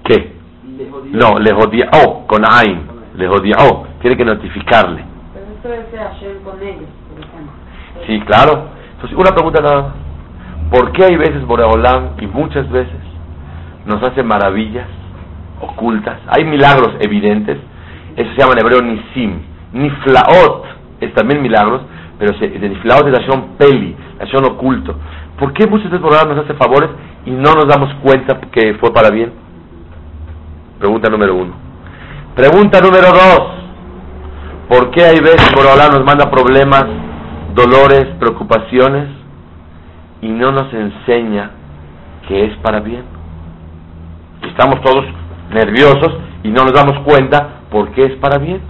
[0.03, 0.33] ¿Qué?
[1.11, 2.81] No, le jodía, oh, con Ain,
[3.15, 5.03] le jodía, oh, tiene que notificarle.
[5.63, 6.89] Pero esto es con ellos,
[8.07, 8.69] Sí, claro.
[8.93, 9.93] Entonces, una pregunta nada
[10.71, 12.95] ¿Por qué hay veces Boreolam y muchas veces
[13.85, 14.87] nos hace maravillas
[15.59, 16.17] ocultas?
[16.27, 17.57] Hay milagros evidentes,
[18.15, 19.41] eso se llama en hebreo nisim.
[19.73, 21.81] Niflaot es también milagros,
[22.17, 24.95] pero se, de Niflaot es acción peli, acción oculto.
[25.37, 26.91] ¿Por qué muchas veces Borolán nos hace favores
[27.25, 29.33] y no nos damos cuenta que fue para bien?
[30.79, 31.53] Pregunta número uno.
[32.35, 33.61] Pregunta número dos.
[34.69, 36.85] ¿Por qué hay veces Borolán nos manda problemas,
[37.55, 39.09] dolores, preocupaciones
[40.21, 41.51] y no nos enseña
[42.27, 43.03] que es para bien?
[44.47, 45.05] Estamos todos
[45.51, 48.61] nerviosos y no nos damos cuenta por qué es para bien.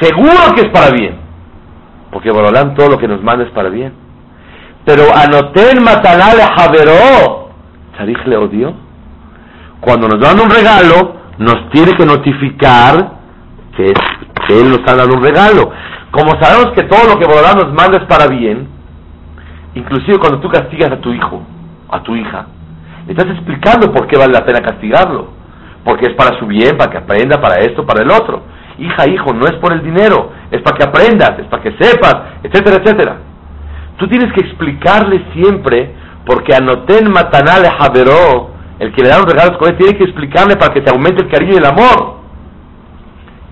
[0.00, 1.27] Seguro que es para bien.
[2.10, 3.92] Porque Borolán todo lo que nos manda es para bien.
[4.84, 7.50] Pero anoten matanale javeró.
[7.96, 8.74] Sarich le odió.
[9.80, 13.18] Cuando nos dan un regalo, nos tiene que notificar
[13.76, 13.92] que,
[14.48, 15.70] Él nos está dando un regalo.
[16.10, 18.66] Como sabemos que todo lo que Borolán nos manda es para bien,
[19.74, 21.42] inclusive cuando tú castigas a tu hijo,
[21.90, 22.46] a tu hija,
[23.06, 25.28] le estás explicando por qué vale la pena castigarlo.
[25.84, 28.42] Porque es para su bien, para que aprenda, para esto, para el otro.
[28.78, 32.14] Hija, hijo, no es por el dinero, es para que aprendas, es para que sepas,
[32.42, 33.16] etcétera, etcétera.
[33.96, 39.58] Tú tienes que explicarle siempre, porque anoten matanale javeró, el que le da un regalo
[39.58, 42.18] con él, tiene que explicarle para que te aumente el cariño y el amor.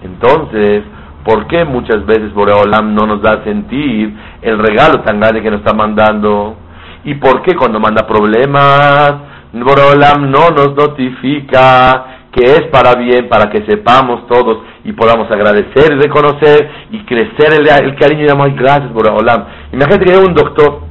[0.03, 0.85] Entonces,
[1.25, 5.51] ¿por qué muchas veces Boreolam no nos da a sentir el regalo tan grande que
[5.51, 6.57] nos está mandando?
[7.05, 9.15] ¿Y por qué cuando manda problemas,
[9.53, 15.93] Boreolam no nos notifica que es para bien, para que sepamos todos y podamos agradecer
[15.93, 18.53] y reconocer y crecer el, el cariño y amor.
[18.53, 19.45] Gracias, Boreolam.
[19.73, 20.83] Imagínate que llega un doctor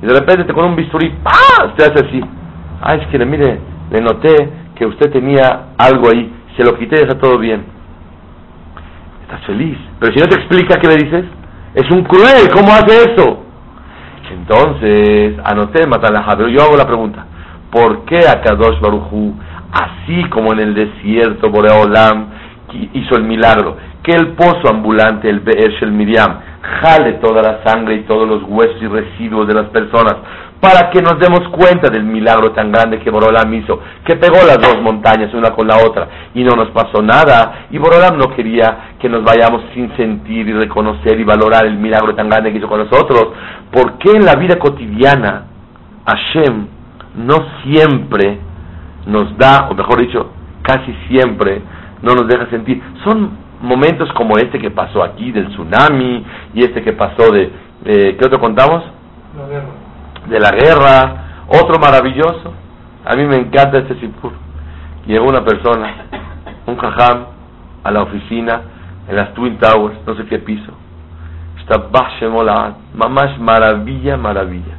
[0.00, 1.74] y de repente te pone un bisturí, ¡pah!
[1.76, 2.20] Te hace así.
[2.80, 3.58] Ah, es que le mire,
[3.90, 7.64] le noté que usted tenía algo ahí, se lo quité y está todo bien.
[9.22, 9.76] Estás feliz.
[9.98, 11.24] Pero si no te explica, ¿qué le dices?
[11.74, 13.42] Es un cruel, ¿cómo hace eso?
[14.30, 17.26] Entonces, anoté, Matalaja, pero yo hago la pregunta.
[17.70, 19.34] ¿Por qué a Kadosh Baruchu,
[19.74, 22.28] así como en el desierto, Boreolam
[22.92, 26.38] hizo el milagro, que el pozo ambulante, el Be'er Shel Miriam,
[26.82, 30.16] jale toda la sangre y todos los huesos y residuos de las personas,
[30.60, 34.58] para que nos demos cuenta del milagro tan grande que Borolam hizo, que pegó las
[34.58, 37.66] dos montañas una con la otra y no nos pasó nada.
[37.70, 42.14] Y Borolam no quería que nos vayamos sin sentir y reconocer y valorar el milagro
[42.14, 43.28] tan grande que hizo con nosotros.
[43.70, 45.44] ¿Por qué en la vida cotidiana
[46.06, 46.66] Hashem
[47.16, 48.38] no siempre
[49.06, 50.30] nos da, o mejor dicho,
[50.62, 51.62] casi siempre
[52.02, 52.82] no nos deja sentir?
[53.04, 57.50] Son momentos como este que pasó aquí del tsunami y este que pasó de,
[57.84, 58.82] de ¿qué otro contamos?
[59.36, 59.68] La guerra.
[60.28, 62.52] De la guerra, otro maravilloso.
[63.04, 64.32] A mí me encanta este sipur.
[65.06, 66.06] Llegó una persona,
[66.66, 67.34] un jajam,
[67.84, 68.62] a la oficina
[69.08, 70.72] en las Twin Towers, no sé qué piso.
[71.60, 71.86] Está
[72.94, 74.74] mamás maravilla, maravilla.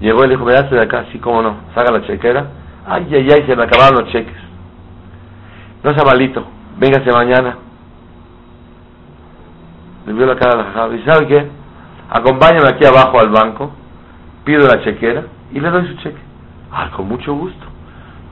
[0.00, 2.46] Llegó y le dijo, me das de acá, sí, cómo no, saca la chequera.
[2.86, 4.36] Ay, ay, ay, se me acabaron los cheques.
[5.82, 6.44] No sea malito,
[6.78, 7.56] véngase mañana.
[10.06, 11.46] Le vio la cara a la jajam y ¿sabe qué?
[12.10, 13.72] Acompáñame aquí abajo al banco,
[14.44, 16.20] pido la chequera y le doy su cheque.
[16.70, 17.66] Ah, con mucho gusto.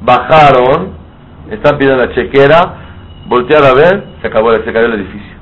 [0.01, 0.93] Bajaron,
[1.51, 2.75] están pidiendo la chequera,
[3.27, 5.33] voltearon a ver, se acabó, se cayó el edificio.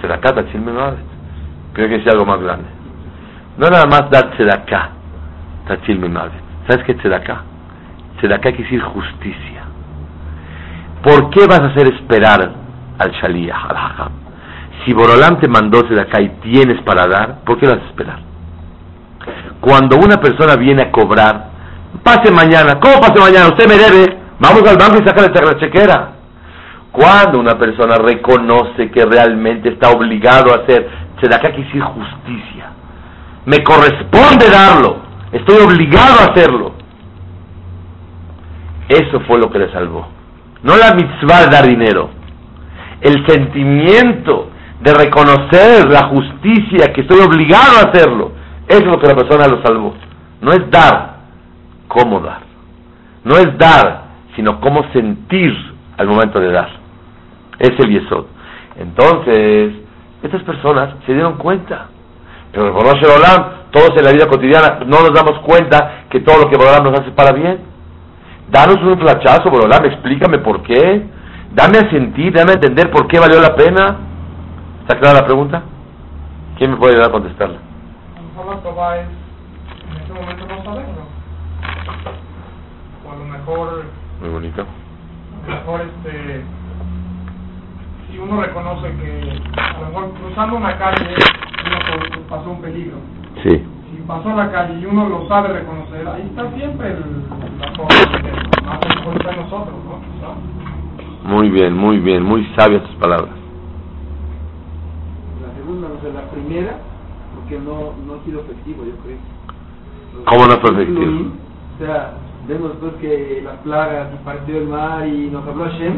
[0.00, 0.98] Tzedakah, Tachil Memavet.
[1.72, 2.73] Creo que es algo más grande.
[3.56, 4.90] No nada más dar Tzedakah,
[5.68, 6.42] Tachil Memavet.
[6.68, 7.42] ¿Sabes qué es Tzedakah?
[8.18, 9.62] Tzedakah quiere decir justicia.
[11.02, 12.50] ¿Por qué vas a hacer esperar
[12.98, 14.12] al Shaliyah, al Hajam?
[14.84, 18.18] Si Borolam te mandó Tzedakah y tienes para dar, ¿por qué vas a esperar?
[19.60, 21.50] Cuando una persona viene a cobrar,
[22.02, 23.48] pase mañana, ¿cómo pase mañana?
[23.48, 26.10] Usted me debe, vamos al banco y saca la chequera.
[26.90, 30.88] Cuando una persona reconoce que realmente está obligado a hacer,
[31.20, 32.70] se da que decir justicia.
[33.46, 34.98] Me corresponde darlo.
[35.32, 36.72] Estoy obligado a hacerlo.
[38.88, 40.06] Eso fue lo que le salvó.
[40.62, 42.10] No la mitzvah de dar dinero.
[43.00, 48.32] El sentimiento de reconocer la justicia, que estoy obligado a hacerlo.
[48.68, 49.94] Es lo que la persona lo salvó.
[50.40, 51.16] No es dar,
[51.88, 52.40] cómo dar.
[53.24, 54.04] No es dar,
[54.36, 55.54] sino cómo sentir
[55.96, 56.68] al momento de dar.
[57.58, 58.26] Es el Yesod.
[58.76, 59.74] Entonces,
[60.22, 61.88] estas personas se dieron cuenta.
[62.54, 66.48] Pero el Olam, todos en la vida cotidiana, no nos damos cuenta que todo lo
[66.48, 67.58] que Borolam nos hace para bien.
[68.48, 71.02] Danos un flachazo, Borolam, explícame por qué.
[71.52, 73.96] Dame a sentir, dame a entender por qué valió la pena.
[74.82, 75.62] ¿Está clara la pregunta?
[76.56, 77.58] ¿Quién me puede ayudar a contestarla?
[77.58, 79.08] A lo mejor la es,
[79.90, 81.02] en este momento no saberlo.
[83.04, 83.84] O a lo mejor,
[84.20, 84.62] Muy bonito.
[84.62, 86.44] a lo mejor este,
[88.08, 91.16] si uno reconoce que a lo mejor cruzando una calle
[92.28, 92.96] pasó un peligro.
[93.42, 93.50] Sí.
[93.90, 97.04] Si pasó la calle y uno lo sabe reconocer, ahí está siempre el,
[97.60, 101.28] la cosa que más a está en nosotros, ¿no?
[101.30, 103.34] Muy bien, muy bien, muy sabias tus palabras.
[105.42, 106.78] La segunda, no sé, la primera,
[107.34, 109.16] porque no, no ha sido efectivo, yo creo.
[110.14, 111.32] Los ¿Cómo no fue efectivo?
[111.74, 112.12] O sea,
[112.46, 115.94] vemos pues que las plagas y partió el mar y nos habló Hashem,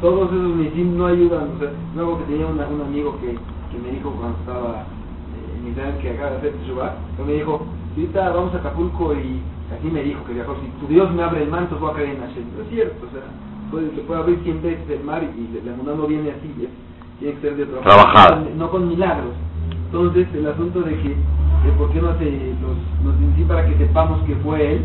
[0.00, 1.50] todos esos nisim no ayudan.
[1.56, 3.32] O sea, luego que tenía una- un amigo que,
[3.70, 4.84] que me dijo cuando estaba
[5.72, 6.94] que acaba de hacer Teshuvah,
[7.26, 9.40] me dijo, ahorita vamos a Acapulco y
[9.76, 12.10] así me dijo que viajó, si tu Dios me abre el manto, voy a creer
[12.16, 12.44] en Hashem.
[12.52, 13.22] Pero es cierto, o sea,
[13.70, 16.52] puede, se puede abrir 100 veces el mar y, la mundana no viene así,
[17.18, 17.66] tiene que ser de.
[17.66, 18.36] Trabajada.
[18.36, 19.32] No con- No con milagros.
[19.86, 22.24] Entonces, el asunto de que, de por qué no hace
[22.60, 24.84] los, los nisim para que sepamos que fue él,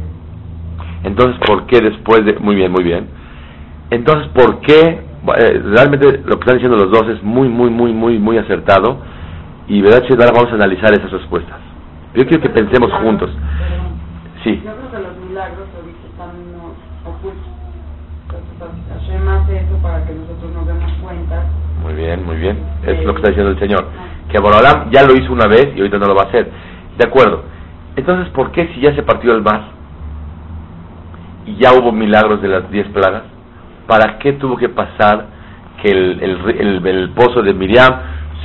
[1.04, 2.34] Entonces, ¿por qué después de...
[2.40, 3.08] Muy bien, muy bien.
[3.90, 5.02] Entonces, ¿por qué...
[5.38, 8.98] eh, realmente lo que están diciendo los dos es muy, muy, muy, muy, muy acertado.
[9.70, 11.58] Y verdad, Che, ahora vamos a analizar esas respuestas.
[12.16, 13.30] Yo quiero que pensemos juntos.
[14.44, 14.62] Sí.
[14.66, 16.30] Yo creo que los milagros ahorita están
[17.06, 17.48] ocultos.
[18.92, 21.44] Hashem hace eso para que nosotros nos demos cuenta.
[21.84, 22.60] Muy bien, muy bien.
[22.84, 23.88] Es lo que está diciendo el Señor.
[24.32, 26.50] Que Borolam ya lo hizo una vez y ahorita no lo va a hacer.
[26.98, 27.44] De acuerdo.
[27.96, 29.62] Entonces, ¿por qué si ya se partió el mar
[31.46, 33.24] y ya hubo milagros de las diez plagas,
[33.88, 35.26] ¿para qué tuvo que pasar
[35.82, 37.92] que el, el, ri- el- el pozo de Miriam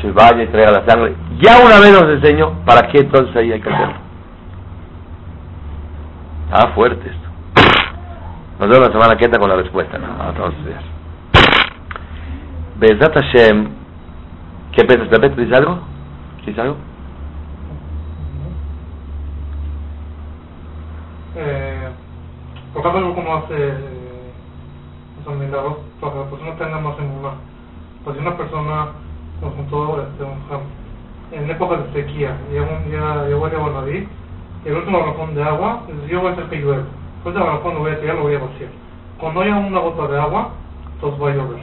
[0.04, 1.14] se vaya y traiga la sangre?
[1.40, 3.94] Ya una vez nos enseñó, ¿para qué entonces ahí hay que hacerlo?
[6.52, 7.28] Ah, fuerte esto.
[8.60, 9.98] Nos vemos la semana que entra con la respuesta.
[9.98, 10.06] ¿no?
[10.22, 10.82] A estudiar.
[12.76, 13.68] Bezat Hashem,
[14.72, 15.08] ¿qué piensas?
[15.08, 15.80] ¿Te dices algo?
[16.38, 16.76] ¿Dices algo?
[21.36, 21.88] Eh,
[22.74, 27.30] por algo como hace eh, milagros, para que la persona tenga más emuná.
[28.04, 28.88] Pues si una persona
[29.44, 30.84] nos juntó este, un
[31.32, 34.08] en época de sequía, llegó un día, llegó el Naví,
[34.64, 36.84] y el último garrafón de agua, dice, yo voy a hacer que llueva.
[37.22, 38.70] Pues el garrafón lo voy a tirar, lo voy a vaciar.
[39.18, 40.50] Cuando haya una gota de agua,
[40.94, 41.58] entonces va a llover.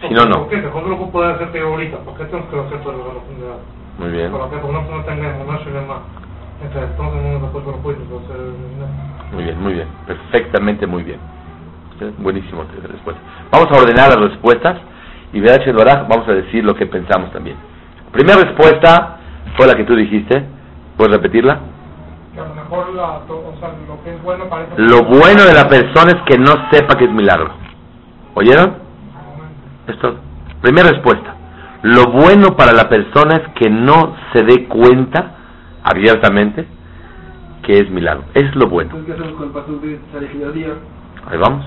[0.00, 0.38] Si no, no.
[0.40, 0.56] ¿Por qué?
[0.58, 1.98] Mejor lo puede hacer que ahorita.
[1.98, 3.60] ¿Por qué tenemos que hacer todo el garrafón de agua?
[3.98, 4.32] Muy bien.
[4.32, 5.98] Para que por una persona tenga emuná shelema.
[6.62, 8.36] Entonces, entonces no después lo puede hacer.
[9.32, 9.88] Muy bien, muy bien.
[10.06, 11.20] Perfectamente muy bien.
[12.18, 13.20] Buenísimo respuesta.
[13.50, 14.78] Vamos a ordenar las respuestas
[15.32, 17.56] y Vedach Baraj vamos a decir lo que pensamos también.
[18.12, 19.18] Primera respuesta
[19.56, 20.44] fue la que tú dijiste.
[20.96, 21.60] ¿Puedes repetirla?
[22.34, 24.44] que a lo mejor la, to- o sea, lo que es bueno
[24.76, 27.50] Lo de la persona es que no sepa que es milagro.
[28.34, 28.76] ¿Oyeron?
[29.86, 30.16] Esto,
[30.60, 31.34] primera respuesta.
[31.82, 35.36] Lo bueno para la persona es que no se dé cuenta
[35.84, 36.66] abiertamente
[37.62, 38.24] que es milagro.
[38.34, 38.90] Es lo bueno.
[41.30, 41.64] Ahí vamos.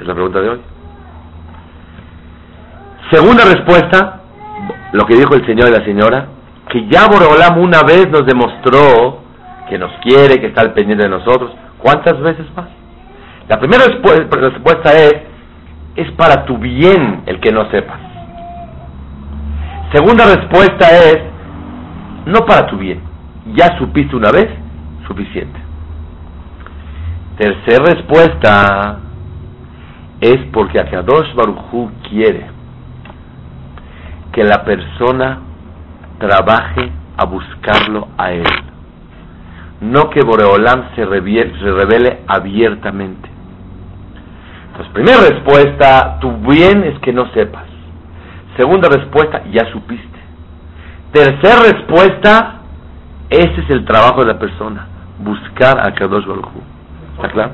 [0.00, 0.60] Es la pregunta de hoy.
[3.10, 4.20] Segunda respuesta,
[4.92, 6.26] lo que dijo el señor y la señora,
[6.68, 9.22] que ya Boreolam una vez nos demostró
[9.68, 11.52] que nos quiere, que está al pendiente de nosotros.
[11.78, 12.66] ¿Cuántas veces más?
[13.48, 15.14] La primera respu- respuesta es,
[15.96, 17.98] es para tu bien el que no sepas.
[19.92, 21.18] Segunda respuesta es,
[22.26, 23.00] no para tu bien.
[23.54, 24.48] Ya supiste una vez,
[25.06, 25.58] suficiente.
[27.38, 28.98] Tercera respuesta
[30.20, 32.57] es porque Akadosh Barujú quiere
[34.38, 35.40] que la persona
[36.20, 38.46] trabaje a buscarlo a él.
[39.80, 43.28] No que Boreolam se se revele abiertamente.
[44.68, 47.64] Entonces, primera respuesta, tu bien es que no sepas.
[48.56, 50.20] Segunda respuesta, ya supiste.
[51.10, 52.60] Tercera respuesta,
[53.30, 54.86] ese es el trabajo de la persona,
[55.18, 56.46] buscar a Kadosh Baruj.
[57.16, 57.50] ¿Está claro?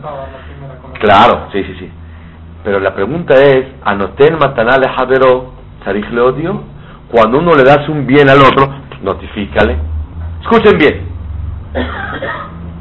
[1.00, 1.90] Claro, sí, sí, sí.
[2.62, 4.36] Pero la pregunta es, anoten
[5.84, 6.73] sarich le odio,
[7.14, 9.76] cuando uno le das un bien al otro, notifícale.
[10.40, 11.02] Escuchen bien.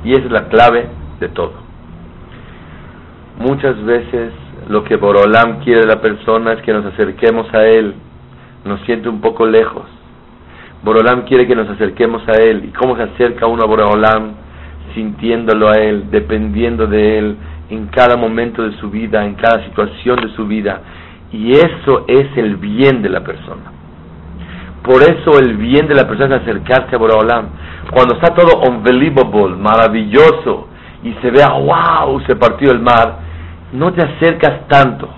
[0.03, 0.87] Y esa es la clave
[1.19, 1.53] de todo.
[3.37, 4.33] Muchas veces
[4.69, 7.93] lo que Borolam quiere de la persona es que nos acerquemos a Él,
[8.65, 9.83] nos siente un poco lejos.
[10.81, 12.65] Borolam quiere que nos acerquemos a Él.
[12.65, 14.31] ¿Y cómo se acerca uno a Borolam?
[14.95, 17.37] Sintiéndolo a Él, dependiendo de Él
[17.69, 20.81] en cada momento de su vida, en cada situación de su vida.
[21.31, 23.82] Y eso es el bien de la persona.
[24.83, 27.47] Por eso el bien de la persona es acercarse a Borolam.
[27.91, 30.67] Cuando está todo unbelievable, maravilloso,
[31.03, 33.19] y se vea, wow, se partió el mar,
[33.73, 35.09] no te acercas tanto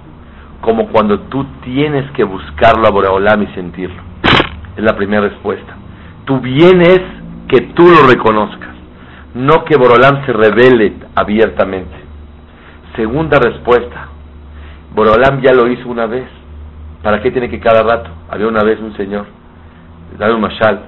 [0.61, 4.01] como cuando tú tienes que buscarlo a Boreolam y sentirlo.
[4.76, 5.76] Es la primera respuesta.
[6.26, 7.01] Tu bien es
[7.47, 8.74] que tú lo reconozcas,
[9.36, 11.93] no que Boreolam se revele abiertamente.
[12.95, 14.07] Segunda respuesta.
[14.95, 16.26] Boreolam ya lo hizo una vez.
[17.03, 18.09] ¿Para qué tiene que cada rato?
[18.32, 19.28] Había una vez un señor,
[20.16, 20.82] David Mashal,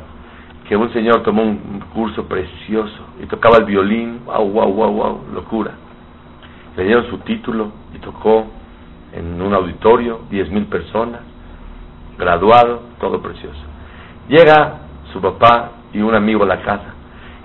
[0.68, 5.22] que un señor tomó un curso precioso y tocaba el violín, wow, wow, wow, wow,
[5.34, 5.72] locura.
[6.76, 8.48] Le dieron su título y tocó
[9.14, 11.22] en un auditorio, diez mil personas,
[12.18, 13.60] graduado, todo precioso.
[14.28, 14.80] Llega
[15.14, 16.94] su papá y un amigo a la casa.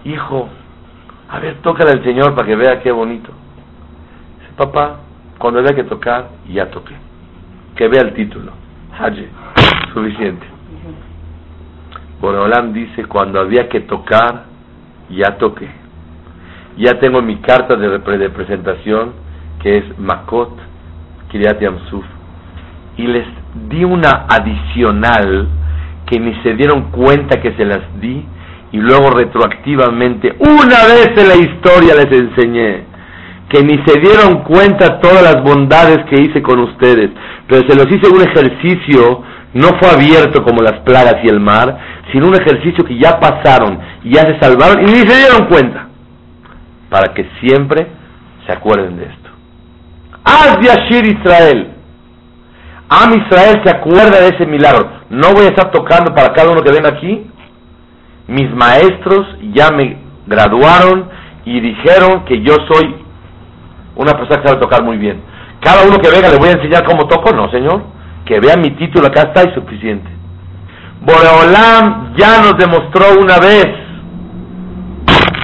[0.05, 0.49] Hijo,
[1.31, 3.31] a ver, tócale al Señor para que vea qué bonito.
[4.41, 4.99] Dice, papá,
[5.39, 6.95] cuando haya que tocar, ya toqué.
[7.77, 8.53] Que vea el título.
[8.99, 9.29] Haye,
[9.95, 10.52] suficiente.
[12.23, 14.45] Boreolam dice, cuando había que tocar,
[15.11, 15.69] ya toqué.
[16.79, 19.13] Ya tengo mi carta de, de presentación,
[19.61, 20.57] que es Makot
[21.31, 22.05] Kiryat Yamsuf.
[22.97, 23.27] Y les
[23.69, 25.49] di una adicional
[26.07, 28.25] que ni se dieron cuenta que se las di,
[28.71, 32.85] y luego retroactivamente, una vez en la historia les enseñé,
[33.49, 37.11] que ni se dieron cuenta todas las bondades que hice con ustedes,
[37.49, 39.23] pero se los hice un ejercicio,
[39.55, 41.79] no fue abierto como las plagas y el mar,
[42.11, 45.89] sino un ejercicio que ya pasaron ya se salvaron y ni se dieron cuenta,
[46.91, 47.87] para que siempre
[48.47, 49.31] se acuerden de esto.
[50.25, 51.69] Haz Yashir Israel.
[52.89, 54.91] Am Israel se acuerda de ese milagro.
[55.11, 57.27] No voy a estar tocando para cada uno que venga aquí.
[58.29, 61.09] Mis maestros ya me graduaron
[61.45, 62.97] y dijeron que yo soy
[63.97, 65.23] una persona que sabe tocar muy bien.
[65.61, 67.83] Cada uno que venga le voy a enseñar cómo toco, no, señor.
[68.25, 70.11] Que vea mi título, acá está y suficiente.
[71.01, 73.67] Boreolam ya nos demostró una vez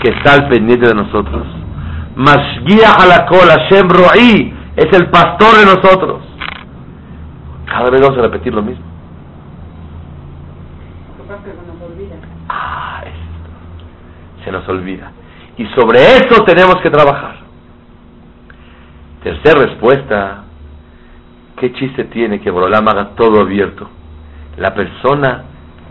[0.03, 1.47] que está al pendiente de nosotros.
[2.15, 6.23] Mashgia alakol Hashem Ro'i es el pastor de nosotros.
[7.67, 8.85] Cada vez vamos a repetir lo mismo.
[12.49, 14.45] Ah, esto.
[14.45, 15.13] Se nos olvida.
[15.57, 17.37] Y sobre eso tenemos que trabajar.
[19.23, 20.45] Tercera respuesta.
[21.61, 23.89] ¿Qué chiste tiene que Borolam haga todo abierto?
[24.57, 25.45] La persona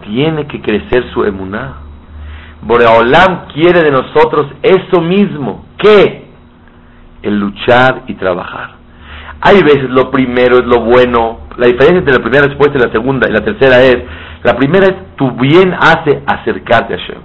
[0.04, 1.88] tiene que crecer su emuná.
[2.62, 5.66] Boreolam quiere de nosotros eso mismo.
[5.78, 6.26] ¿Qué?
[7.22, 8.76] El luchar y trabajar.
[9.42, 11.40] Hay veces lo primero es lo bueno.
[11.58, 13.98] La diferencia entre la primera respuesta y la segunda y la tercera es,
[14.44, 17.22] la primera es tu bien hace acercarte a Hashem.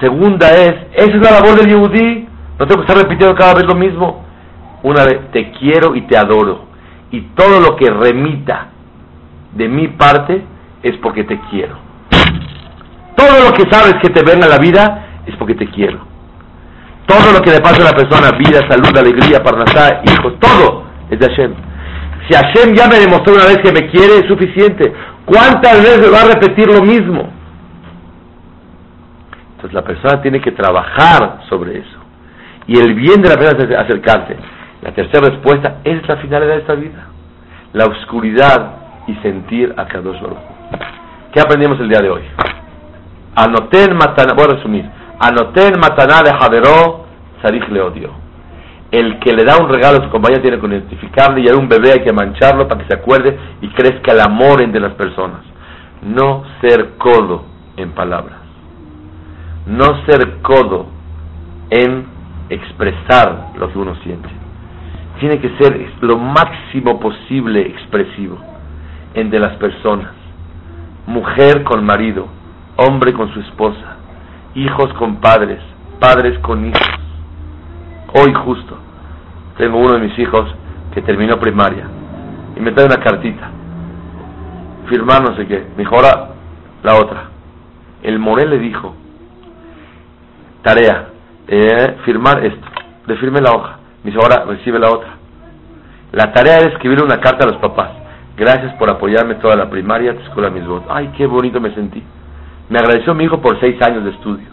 [0.00, 2.28] Segunda es, esa es la labor del Yehudí.
[2.58, 4.24] No tengo que estar repitiendo cada vez lo mismo.
[4.82, 6.69] Una vez, te quiero y te adoro.
[7.10, 8.68] Y todo lo que remita
[9.52, 10.44] de mi parte
[10.82, 11.76] es porque te quiero.
[13.16, 15.98] Todo lo que sabes que te venga la vida es porque te quiero.
[17.06, 21.18] Todo lo que le pasa a la persona, vida, salud, alegría, parnasá, hijos, todo es
[21.18, 21.54] de Hashem.
[22.28, 24.92] Si Hashem ya me demostró una vez que me quiere, es suficiente.
[25.24, 27.28] ¿Cuántas veces va a repetir lo mismo?
[29.56, 31.98] Entonces la persona tiene que trabajar sobre eso.
[32.66, 34.36] Y el bien de la persona es acercarse.
[34.82, 37.06] La tercera respuesta es la finalidad de esta vida.
[37.72, 38.72] La oscuridad
[39.06, 40.38] y sentir a Kadosh Baruch.
[41.32, 42.22] ¿Qué aprendimos el día de hoy?
[43.36, 44.88] Anoten matana, voy a resumir.
[45.20, 47.04] Anoten matana de Javeró,
[47.42, 48.10] Sarich le odio.
[48.90, 51.68] El que le da un regalo a su compañero tiene que identificarle y a un
[51.68, 55.42] bebé hay que mancharlo para que se acuerde y crezca el amor entre las personas.
[56.02, 57.44] No ser codo
[57.76, 58.38] en palabras.
[59.66, 60.86] No ser codo
[61.68, 62.06] en
[62.48, 64.28] expresar lo que uno siente.
[65.20, 68.38] Tiene que ser lo máximo posible expresivo
[69.12, 70.12] entre las personas.
[71.06, 72.26] Mujer con marido,
[72.76, 73.96] hombre con su esposa,
[74.54, 75.60] hijos con padres,
[75.98, 76.80] padres con hijos.
[78.14, 78.78] Hoy justo
[79.58, 80.54] tengo uno de mis hijos
[80.94, 81.84] que terminó primaria
[82.56, 83.50] y me trae una cartita.
[84.88, 85.66] Firmar no sé qué.
[85.76, 86.30] Me dijo, ahora
[86.82, 87.24] la otra.
[88.02, 88.94] El Morel le dijo,
[90.62, 91.08] tarea,
[91.46, 92.66] eh, firmar esto.
[93.06, 93.79] Le firme la hoja.
[94.02, 95.10] Me dice, ahora recibe la otra.
[96.12, 97.90] La tarea era escribir una carta a los papás.
[98.36, 100.88] Gracias por apoyarme toda la primaria, tu escuela, mis votos.
[100.90, 102.02] Ay, qué bonito me sentí.
[102.68, 104.48] Me agradeció mi hijo por seis años de estudio.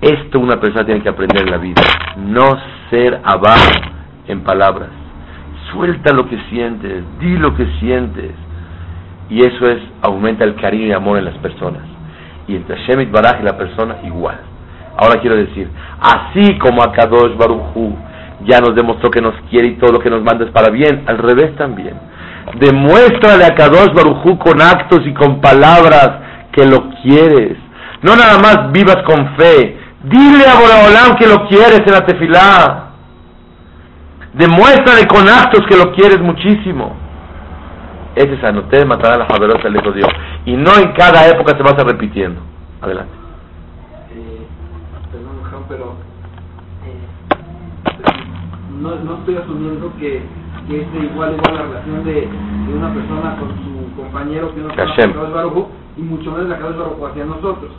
[0.00, 1.82] Esto una persona tiene que aprender en la vida.
[2.16, 2.56] No
[2.90, 3.72] ser abajo
[4.28, 4.90] en palabras.
[5.72, 8.32] Suelta lo que sientes, di lo que sientes.
[9.28, 11.82] Y eso es, aumenta el cariño y amor en las personas.
[12.46, 14.38] Y entre Shemit Baraj y la persona, igual.
[14.96, 15.68] Ahora quiero decir,
[16.00, 17.36] así como a Kadosh
[18.44, 21.04] ya nos demostró que nos quiere y todo lo que nos manda es para bien,
[21.06, 21.94] al revés también.
[22.58, 26.10] Demuéstrale a Kadosh Baruchu con actos y con palabras
[26.52, 27.56] que lo quieres.
[28.02, 29.78] No nada más vivas con fe.
[30.02, 32.84] Dile a Boraholam que lo quieres en la tefilá.
[34.34, 36.94] Demuéstrale con actos que lo quieres muchísimo.
[38.14, 40.08] Ese es anoté de matar a la Javerosa le Dios.
[40.44, 42.40] Y no en cada época se va a estar repitiendo.
[42.80, 43.12] Adelante.
[44.12, 44.46] Eh,
[45.10, 45.96] perdón, Juan, pero
[46.86, 47.00] eh,
[48.84, 50.20] no, no estoy asumiendo que,
[50.68, 52.28] que es igual igual la relación de,
[52.68, 55.12] de una persona con su compañero que Hashem.
[55.12, 55.66] con Kadosh Baruj
[55.96, 57.72] y mucho menos la Kadosh Baruj hacia nosotros.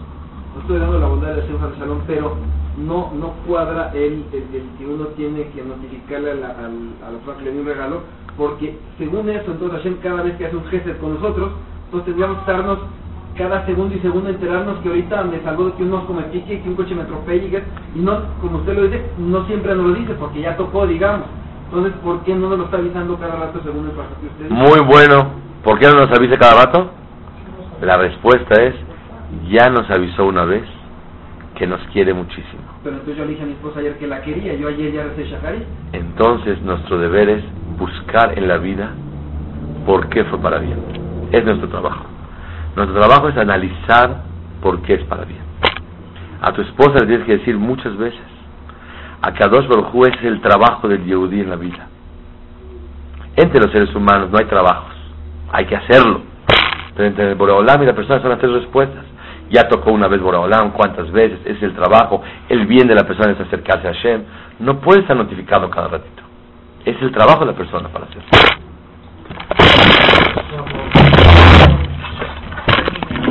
[0.55, 2.37] No estoy dando la bondad de Hashem al salón, pero
[2.77, 6.73] no no cuadra el, el, el que uno tiene que notificarle a la, al,
[7.05, 8.01] a la persona que le dio un regalo,
[8.35, 11.51] porque según eso, entonces Hashem cada vez que hace un gesto con nosotros,
[11.85, 12.79] entonces tendríamos que estarnos
[13.37, 16.61] cada segundo y segundo enterarnos que ahorita me salvó de que un mosco me pique,
[16.61, 17.63] que un coche me atropelle, y que-
[17.95, 21.27] y no, como usted lo dice, no siempre nos lo dice, porque ya tocó, digamos.
[21.65, 24.43] Entonces, ¿por qué no nos lo está avisando cada rato según el paso que usted
[24.49, 24.53] dice?
[24.53, 25.31] Muy bueno.
[25.63, 26.91] ¿Por qué no nos avisa cada rato?
[27.81, 28.75] La respuesta es,
[29.49, 30.63] ya nos avisó una vez
[31.55, 32.61] que nos quiere muchísimo.
[32.83, 35.03] Pero entonces yo le dije a mi esposa ayer que la quería, yo ayer ya
[35.03, 35.65] recé Shahari.
[35.93, 37.43] Entonces nuestro deber es
[37.77, 38.91] buscar en la vida
[39.85, 40.77] por qué fue para bien.
[41.31, 42.05] Es nuestro trabajo.
[42.75, 44.23] Nuestro trabajo es analizar
[44.61, 45.41] por qué es para bien.
[46.41, 48.19] A tu esposa le tienes que decir muchas veces,
[49.21, 51.87] a Kadosh Baruj es el trabajo del Yehudí en la vida.
[53.35, 54.93] Entre los seres humanos no hay trabajos,
[55.51, 56.21] hay que hacerlo.
[56.95, 59.03] Pero entre el Boreolam y la persona son las tres respuestas.
[59.49, 63.31] Ya tocó una vez Boreolam, cuántas veces, es el trabajo, el bien de la persona
[63.31, 64.23] es acercarse a Hashem.
[64.59, 66.23] No puede estar notificado cada ratito.
[66.83, 68.29] Es el trabajo de la persona para hacerlo.